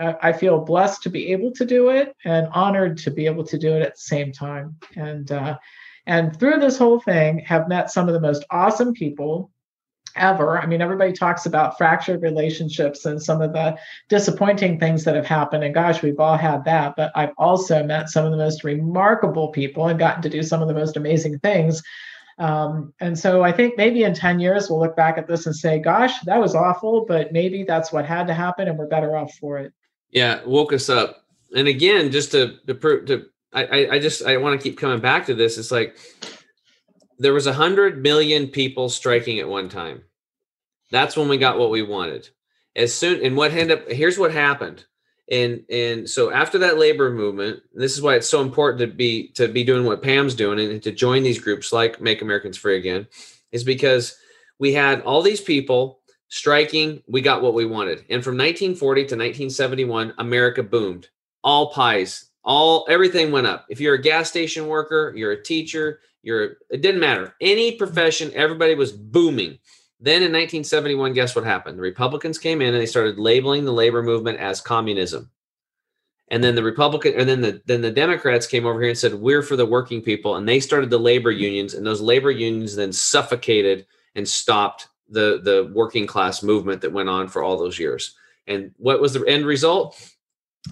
[0.00, 3.58] I feel blessed to be able to do it and honored to be able to
[3.58, 4.76] do it at the same time.
[4.96, 5.58] And uh,
[6.06, 9.51] and through this whole thing, have met some of the most awesome people
[10.16, 10.58] ever.
[10.58, 13.76] I mean, everybody talks about fractured relationships and some of the
[14.08, 15.64] disappointing things that have happened.
[15.64, 16.94] And gosh, we've all had that.
[16.96, 20.62] But I've also met some of the most remarkable people and gotten to do some
[20.62, 21.82] of the most amazing things.
[22.38, 25.54] Um, and so I think maybe in 10 years, we'll look back at this and
[25.54, 29.16] say, gosh, that was awful, but maybe that's what had to happen and we're better
[29.16, 29.72] off for it.
[30.10, 31.24] Yeah, woke us up.
[31.54, 35.00] And again, just to to prove to I I just I want to keep coming
[35.00, 35.58] back to this.
[35.58, 35.96] It's like
[37.22, 40.02] there was a hundred million people striking at one time.
[40.90, 42.28] That's when we got what we wanted.
[42.74, 44.84] As soon and what ended up here's what happened.
[45.30, 49.28] And and so after that labor movement, this is why it's so important to be
[49.34, 52.76] to be doing what Pam's doing and to join these groups like Make Americans Free
[52.76, 53.06] Again,
[53.52, 54.16] is because
[54.58, 57.98] we had all these people striking, we got what we wanted.
[58.08, 61.08] And from 1940 to 1971, America boomed.
[61.44, 63.66] All pies, all everything went up.
[63.68, 67.34] If you're a gas station worker, you're a teacher, it didn't matter.
[67.40, 69.58] Any profession, everybody was booming.
[70.00, 71.78] Then in 1971, guess what happened?
[71.78, 75.30] The Republicans came in and they started labeling the labor movement as communism.
[76.28, 79.14] And then the Republican and then the then the Democrats came over here and said,
[79.14, 80.36] We're for the working people.
[80.36, 85.40] And they started the labor unions, and those labor unions then suffocated and stopped the
[85.42, 88.16] the working class movement that went on for all those years.
[88.46, 89.94] And what was the end result?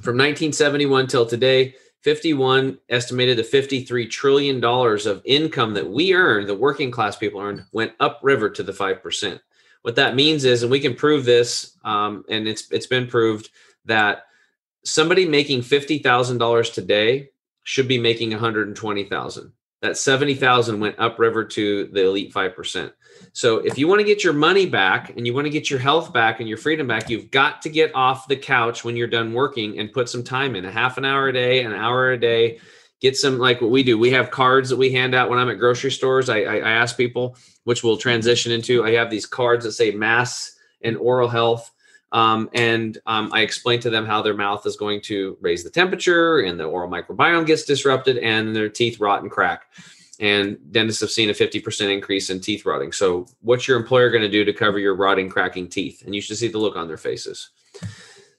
[0.02, 6.48] From 1971 till today, 51 estimated to 53 trillion dollars of income that we earned,
[6.48, 9.40] the working class people earned, went upriver to the five percent.
[9.82, 13.50] What that means is, and we can prove this, um, and it's it's been proved
[13.84, 14.24] that
[14.84, 17.30] somebody making fifty thousand dollars today
[17.64, 19.52] should be making one hundred and twenty thousand.
[19.82, 22.92] That seventy thousand went upriver to the elite five percent.
[23.32, 25.78] So if you want to get your money back and you want to get your
[25.78, 29.06] health back and your freedom back, you've got to get off the couch when you're
[29.06, 32.12] done working and put some time in a half an hour a day, an hour
[32.12, 32.58] a day.
[33.00, 33.98] Get some like what we do.
[33.98, 36.28] We have cards that we hand out when I'm at grocery stores.
[36.28, 38.84] I, I, I ask people, which we'll transition into.
[38.84, 41.70] I have these cards that say mass and oral health.
[42.12, 45.70] Um, and um, I explain to them how their mouth is going to raise the
[45.70, 49.66] temperature and the oral microbiome gets disrupted and their teeth rot and crack
[50.20, 52.92] and dentists have seen a 50% increase in teeth rotting.
[52.92, 56.02] So, what's your employer going to do to cover your rotting, cracking teeth?
[56.04, 57.50] And you should see the look on their faces.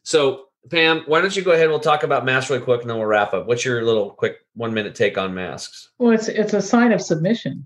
[0.03, 2.89] So, Pam, why don't you go ahead and we'll talk about masks really quick and
[2.89, 3.47] then we'll wrap up.
[3.47, 5.89] What's your little quick one minute take on masks?
[5.97, 7.65] Well, it's it's a sign of submission.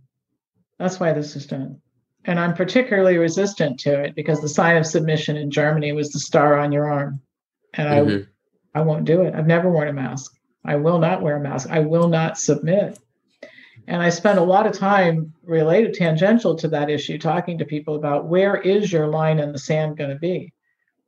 [0.79, 1.81] That's why this is done.
[2.23, 6.19] And I'm particularly resistant to it because the sign of submission in Germany was the
[6.19, 7.21] star on your arm.
[7.73, 8.23] And mm-hmm.
[8.77, 9.35] I I won't do it.
[9.35, 10.33] I've never worn a mask.
[10.63, 11.69] I will not wear a mask.
[11.69, 12.97] I will not submit.
[13.87, 17.95] And I spend a lot of time related tangential to that issue talking to people
[17.95, 20.53] about where is your line in the sand going to be?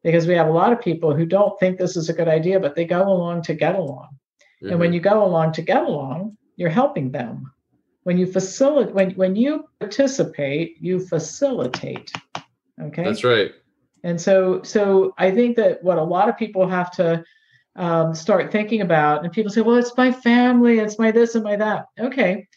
[0.04, 2.60] Because we have a lot of people who don't think this is a good idea,
[2.60, 4.10] but they go along to get along.
[4.62, 4.70] Mm-hmm.
[4.70, 4.96] And when mm-hmm.
[4.96, 7.52] you go along to get along, you're helping them.
[8.04, 12.12] When you facilitate, when, when you participate, you facilitate.
[12.80, 13.04] Okay.
[13.04, 13.52] That's right.
[14.04, 17.24] And so, so I think that what a lot of people have to
[17.76, 21.44] um, start thinking about, and people say, well, it's my family, it's my this and
[21.44, 21.88] my that.
[22.00, 22.48] Okay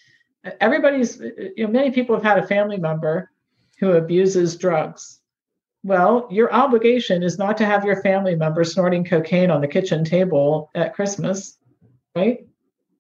[0.61, 3.31] everybody's uh, uh, you know many people have had a family member
[3.79, 5.21] who abuses drugs.
[5.83, 10.05] Well your obligation is not to have your family member snorting cocaine on the kitchen
[10.05, 11.57] table at christmas
[12.17, 12.45] right?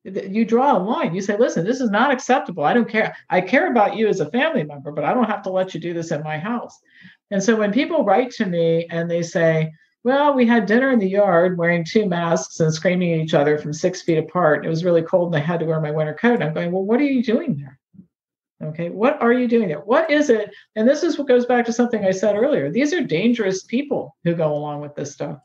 [0.05, 1.15] You draw a line.
[1.15, 2.65] You say listen this is not acceptable.
[2.65, 3.15] I don't care.
[3.29, 5.81] I care about you as a family member but i don't have to let you
[5.81, 6.79] do this in my house.
[7.31, 9.73] And so when people write to me and they say
[10.03, 13.59] well, we had dinner in the yard wearing two masks and screaming at each other
[13.59, 14.65] from six feet apart.
[14.65, 16.35] It was really cold and I had to wear my winter coat.
[16.35, 17.79] And I'm going, well, what are you doing there?
[18.63, 19.81] Okay, what are you doing there?
[19.81, 20.55] What is it?
[20.77, 22.71] And this is what goes back to something I said earlier.
[22.71, 25.41] These are dangerous people who go along with this stuff.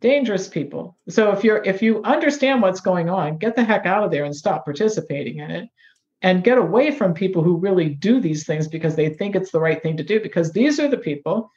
[0.00, 0.96] Dangerous people.
[1.08, 4.24] So if you're if you understand what's going on, get the heck out of there
[4.24, 5.68] and stop participating in it
[6.22, 9.60] and get away from people who really do these things because they think it's the
[9.60, 11.50] right thing to do because these are the people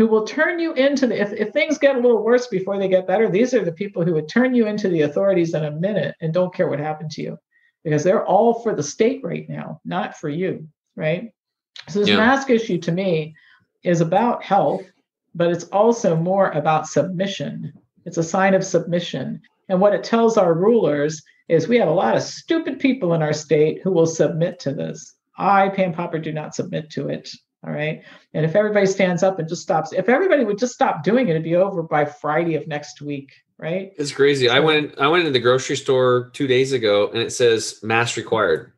[0.00, 2.88] who will turn you into the if, if things get a little worse before they
[2.88, 5.70] get better these are the people who would turn you into the authorities in a
[5.70, 7.38] minute and don't care what happened to you.
[7.84, 11.30] Because they're all for the state right now not for you right?
[11.88, 12.16] So this yeah.
[12.16, 13.34] mask issue to me
[13.82, 14.80] is about health
[15.34, 17.70] but it's also more about submission.
[18.06, 19.42] It's a sign of submission.
[19.68, 23.20] And what it tells our rulers is we have a lot of stupid people in
[23.22, 25.14] our state who will submit to this.
[25.36, 27.28] I pam popper do not submit to it
[27.66, 28.02] all right.
[28.32, 31.32] And if everybody stands up and just stops, if everybody would just stop doing it,
[31.32, 33.32] it'd be over by Friday of next week.
[33.58, 33.92] Right.
[33.98, 34.48] It's crazy.
[34.48, 37.78] So, I went I went into the grocery store two days ago and it says
[37.82, 38.72] mask required.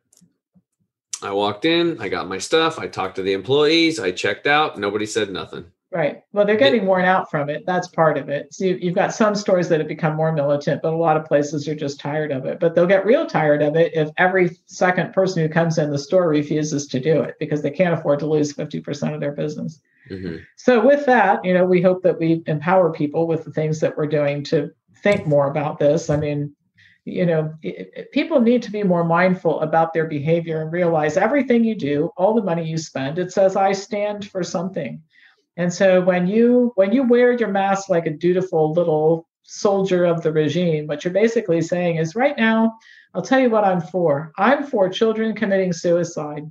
[1.21, 4.77] I walked in, I got my stuff, I talked to the employees, I checked out,
[4.77, 5.65] nobody said nothing.
[5.93, 6.23] Right.
[6.31, 7.67] Well, they're getting worn out from it.
[7.67, 8.51] That's part of it.
[8.51, 11.67] So you've got some stores that have become more militant, but a lot of places
[11.67, 12.59] are just tired of it.
[12.59, 15.99] But they'll get real tired of it if every second person who comes in the
[15.99, 19.81] store refuses to do it because they can't afford to lose 50% of their business.
[20.09, 20.37] Mm-hmm.
[20.55, 23.95] So with that, you know, we hope that we empower people with the things that
[23.95, 24.71] we're doing to
[25.03, 26.09] think more about this.
[26.09, 26.55] I mean,
[27.05, 27.53] you know,
[28.13, 32.33] people need to be more mindful about their behavior and realize everything you do, all
[32.33, 34.99] the money you spend, it says I stand for something
[35.57, 40.23] and so when you when you wear your mask like a dutiful little soldier of
[40.23, 42.77] the regime, what you're basically saying is right now,
[43.13, 44.31] I'll tell you what I'm for.
[44.37, 46.49] I'm for children committing suicide.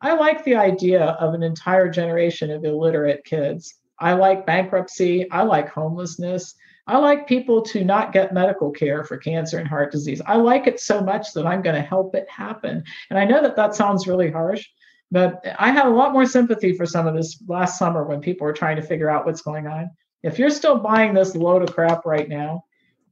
[0.00, 3.76] I like the idea of an entire generation of illiterate kids.
[3.98, 5.30] I like bankruptcy.
[5.30, 6.56] I like homelessness.
[6.88, 10.20] I like people to not get medical care for cancer and heart disease.
[10.26, 12.82] I like it so much that I'm going to help it happen.
[13.08, 14.68] And I know that that sounds really harsh,
[15.12, 18.46] but I had a lot more sympathy for some of this last summer when people
[18.46, 19.90] were trying to figure out what's going on.
[20.22, 22.64] If you're still buying this load of crap right now,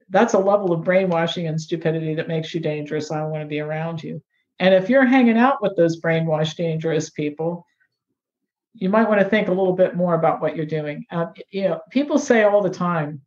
[0.08, 3.10] that's a level of brainwashing and stupidity that makes you dangerous.
[3.10, 4.22] I don't want to be around you.
[4.58, 7.66] And if you're hanging out with those brainwashed, dangerous people,
[8.72, 11.04] you might want to think a little bit more about what you're doing.
[11.10, 13.20] Uh, you know, people say all the time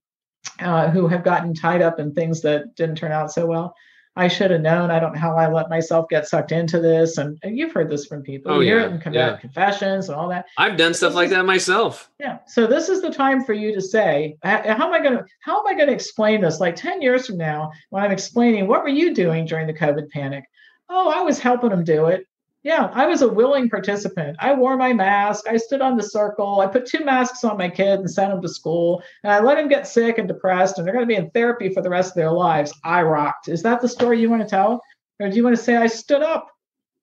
[0.60, 3.76] uh, who have gotten tied up in things that didn't turn out so well.
[4.16, 4.92] I should have known.
[4.92, 7.18] I don't know how I let myself get sucked into this.
[7.18, 8.52] And, and you've heard this from people.
[8.52, 9.38] Oh, you hear yeah, it in yeah.
[9.38, 10.46] confessions and all that.
[10.58, 12.12] I've done stuff like that myself.
[12.20, 12.40] Yeah.
[12.48, 15.60] So this is the time for you to say, how am I going to how
[15.60, 16.60] am I going to explain this?
[16.60, 20.10] Like 10 years from now, when I'm explaining what were you doing during the COVID
[20.10, 20.44] panic?
[20.90, 22.28] Oh, I was helping them do it.
[22.64, 24.38] Yeah, I was a willing participant.
[24.40, 25.50] I wore my mask.
[25.50, 26.62] I stood on the circle.
[26.62, 29.04] I put two masks on my kid and sent him to school.
[29.24, 31.68] And I let him get sick and depressed, and they're going to be in therapy
[31.74, 32.74] for the rest of their lives.
[32.86, 33.50] I rocked.
[33.50, 34.82] Is that the story you want to tell?
[35.20, 36.48] Or do you want to say I stood up?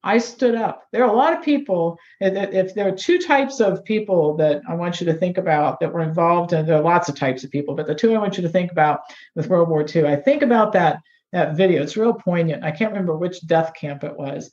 [0.02, 0.84] I stood up.
[0.92, 4.74] There are a lot of people, if there are two types of people that I
[4.74, 7.50] want you to think about that were involved, and there are lots of types of
[7.50, 9.00] people, but the two I want you to think about
[9.34, 11.02] with World War II, I think about that,
[11.32, 11.82] that video.
[11.82, 12.64] It's real poignant.
[12.64, 14.50] I can't remember which death camp it was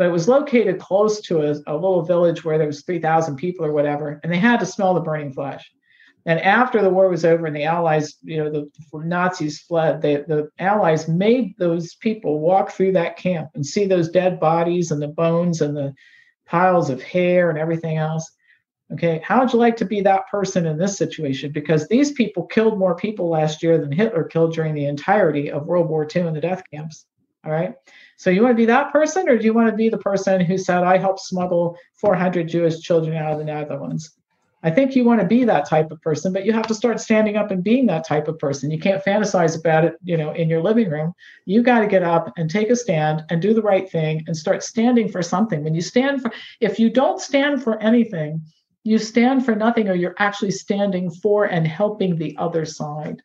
[0.00, 3.66] but it was located close to a, a little village where there was 3,000 people
[3.66, 5.70] or whatever, and they had to smell the burning flesh.
[6.24, 10.16] And after the war was over and the Allies, you know, the, Nazis fled, they,
[10.16, 15.02] the Allies made those people walk through that camp and see those dead bodies and
[15.02, 15.92] the bones and the
[16.46, 18.32] piles of hair and everything else.
[18.94, 21.52] Okay, how would you like to be that person in this situation?
[21.52, 25.66] Because these people killed more people last year than Hitler killed during the entirety of
[25.66, 27.04] World War II in the death camps.
[27.44, 27.74] All right.
[28.16, 30.40] So you want to be that person, or do you want to be the person
[30.40, 34.10] who said, I helped smuggle 400 Jewish children out of the Netherlands?
[34.62, 37.00] I think you want to be that type of person, but you have to start
[37.00, 38.70] standing up and being that type of person.
[38.70, 41.14] You can't fantasize about it, you know, in your living room.
[41.46, 44.36] You got to get up and take a stand and do the right thing and
[44.36, 45.64] start standing for something.
[45.64, 46.30] When you stand for,
[46.60, 48.42] if you don't stand for anything,
[48.84, 53.22] you stand for nothing, or you're actually standing for and helping the other side.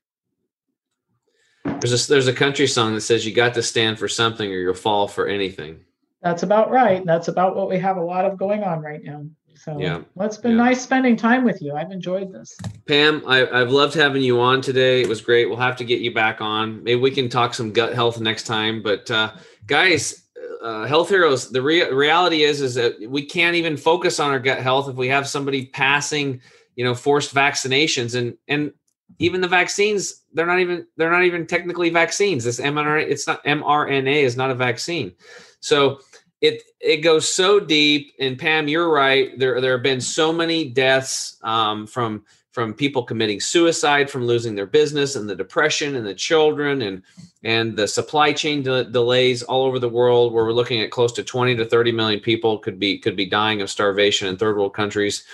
[1.65, 4.55] There's a there's a country song that says you got to stand for something or
[4.55, 5.79] you'll fall for anything.
[6.21, 7.05] That's about right.
[7.05, 9.25] That's about what we have a lot of going on right now.
[9.55, 10.57] So yeah, well, it's been yeah.
[10.57, 11.73] nice spending time with you.
[11.73, 12.57] I've enjoyed this.
[12.87, 15.01] Pam, I, I've loved having you on today.
[15.01, 15.47] It was great.
[15.47, 16.83] We'll have to get you back on.
[16.83, 18.83] Maybe we can talk some gut health next time.
[18.83, 19.31] But uh,
[19.65, 20.23] guys,
[20.61, 24.39] uh, health heroes, the re- reality is is that we can't even focus on our
[24.39, 26.41] gut health if we have somebody passing,
[26.75, 28.73] you know, forced vaccinations and and
[29.19, 32.43] even the vaccines they're not even they're not even technically vaccines.
[32.43, 35.13] This mRNA it's not mRNA is not a vaccine.
[35.59, 35.99] So
[36.41, 39.37] it it goes so deep and Pam you're right.
[39.39, 44.55] There there have been so many deaths um, from from people committing suicide from losing
[44.55, 47.01] their business and the depression and the children and
[47.43, 51.11] and the supply chain de- delays all over the world where we're looking at close
[51.11, 54.55] to 20 to 30 million people could be could be dying of starvation in third
[54.55, 55.25] world countries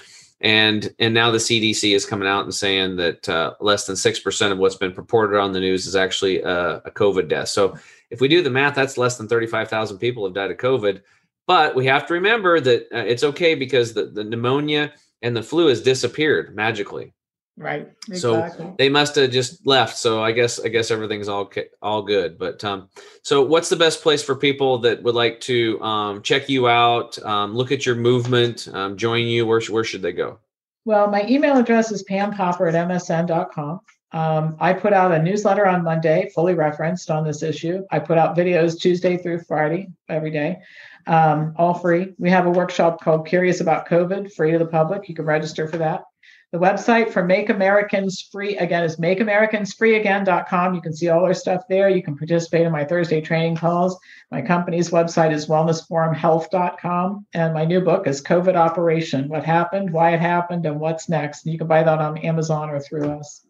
[0.42, 4.20] and and now the CDC is coming out and saying that uh, less than six
[4.20, 7.50] percent of what's been reported on the news is actually a, a COVID death.
[7.50, 7.78] So
[8.10, 10.58] if we do the math, that's less than thirty five thousand people have died of
[10.58, 11.02] COVID.
[11.48, 15.44] But we have to remember that uh, it's okay because the, the pneumonia and the
[15.44, 17.14] flu has disappeared magically.
[17.58, 17.90] Right.
[18.08, 18.66] Exactly.
[18.66, 19.98] So they must have just left.
[19.98, 22.40] So I guess I guess everything's all all good.
[22.40, 22.90] But um,
[23.24, 27.22] so what's the best place for people that would like to um, check you out,
[27.24, 29.46] um, look at your movement, um, join you?
[29.46, 30.40] Where where should they go?
[30.86, 33.82] Well, my email address is pampopper at msn.com.
[34.14, 37.84] Um, I put out a newsletter on Monday, fully referenced on this issue.
[37.92, 40.58] I put out videos Tuesday through Friday every day,
[41.08, 42.14] um, all free.
[42.18, 45.08] We have a workshop called Curious About COVID, free to the public.
[45.08, 46.04] You can register for that.
[46.52, 50.76] The website for Make Americans Free again is makeamericans.freeagain.com.
[50.76, 51.90] You can see all our stuff there.
[51.90, 53.98] You can participate in my Thursday training calls.
[54.32, 57.26] My company's website is wellnessforumhealth.com.
[57.34, 61.46] And my new book is COVID Operation What Happened, Why It Happened, and What's Next.
[61.46, 63.46] And you can buy that on Amazon or through us.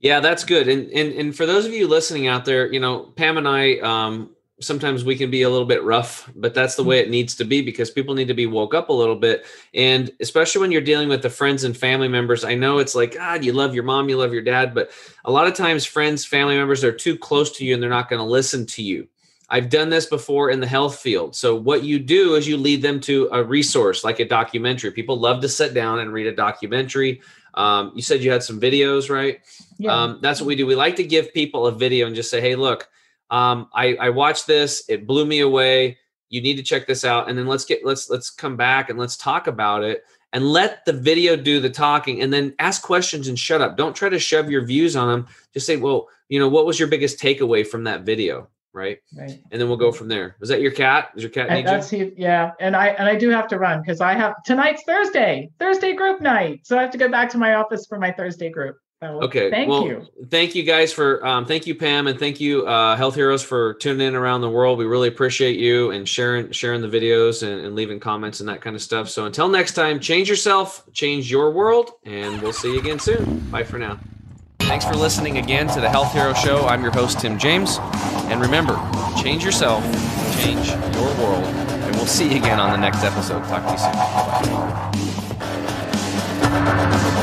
[0.00, 0.68] Yeah, that's good.
[0.68, 3.78] And, and and for those of you listening out there, you know, Pam and I
[3.78, 7.34] um, sometimes we can be a little bit rough, but that's the way it needs
[7.36, 9.44] to be because people need to be woke up a little bit.
[9.74, 13.14] And especially when you're dealing with the friends and family members, I know it's like,
[13.14, 14.90] God, you love your mom, you love your dad, but
[15.24, 18.08] a lot of times friends, family members are too close to you and they're not
[18.08, 19.06] going to listen to you.
[19.48, 21.36] I've done this before in the health field.
[21.36, 24.90] So what you do is you lead them to a resource like a documentary.
[24.90, 27.20] People love to sit down and read a documentary.
[27.54, 29.40] Um, you said you had some videos, right?
[29.78, 29.94] Yeah.
[29.94, 30.66] Um, that's what we do.
[30.66, 32.88] We like to give people a video and just say, hey, look,
[33.30, 35.98] um, I, I watched this it blew me away.
[36.28, 38.98] You need to check this out and then let's get let's let's come back and
[38.98, 43.28] let's talk about it and let the video do the talking and then ask questions
[43.28, 43.76] and shut up.
[43.76, 46.78] Don't try to shove your views on them just say well you know what was
[46.78, 48.48] your biggest takeaway from that video?
[48.72, 48.98] Right?
[49.16, 49.40] Right.
[49.50, 50.36] And then we'll go from there.
[50.38, 51.08] Was that your cat?
[51.16, 52.12] Is your cat and that's you?
[52.16, 52.52] yeah.
[52.60, 56.20] And i and i do have to run because i have tonight's thursday thursday group
[56.20, 56.60] night.
[56.64, 59.50] So i have to go back to my office for my thursday group so okay.
[59.50, 60.06] Thank well, you.
[60.30, 63.74] Thank you guys for um, thank you Pam and thank you uh, Health Heroes for
[63.74, 64.78] tuning in around the world.
[64.78, 68.62] We really appreciate you and sharing sharing the videos and, and leaving comments and that
[68.62, 69.10] kind of stuff.
[69.10, 73.40] So until next time, change yourself, change your world, and we'll see you again soon.
[73.50, 73.98] Bye for now.
[74.60, 76.66] Thanks for listening again to the Health Hero Show.
[76.66, 77.78] I'm your host Tim James,
[78.30, 78.80] and remember,
[79.22, 79.84] change yourself,
[80.42, 83.44] change your world, and we'll see you again on the next episode.
[83.44, 83.92] Talk to you soon.
[86.50, 87.22] Bye.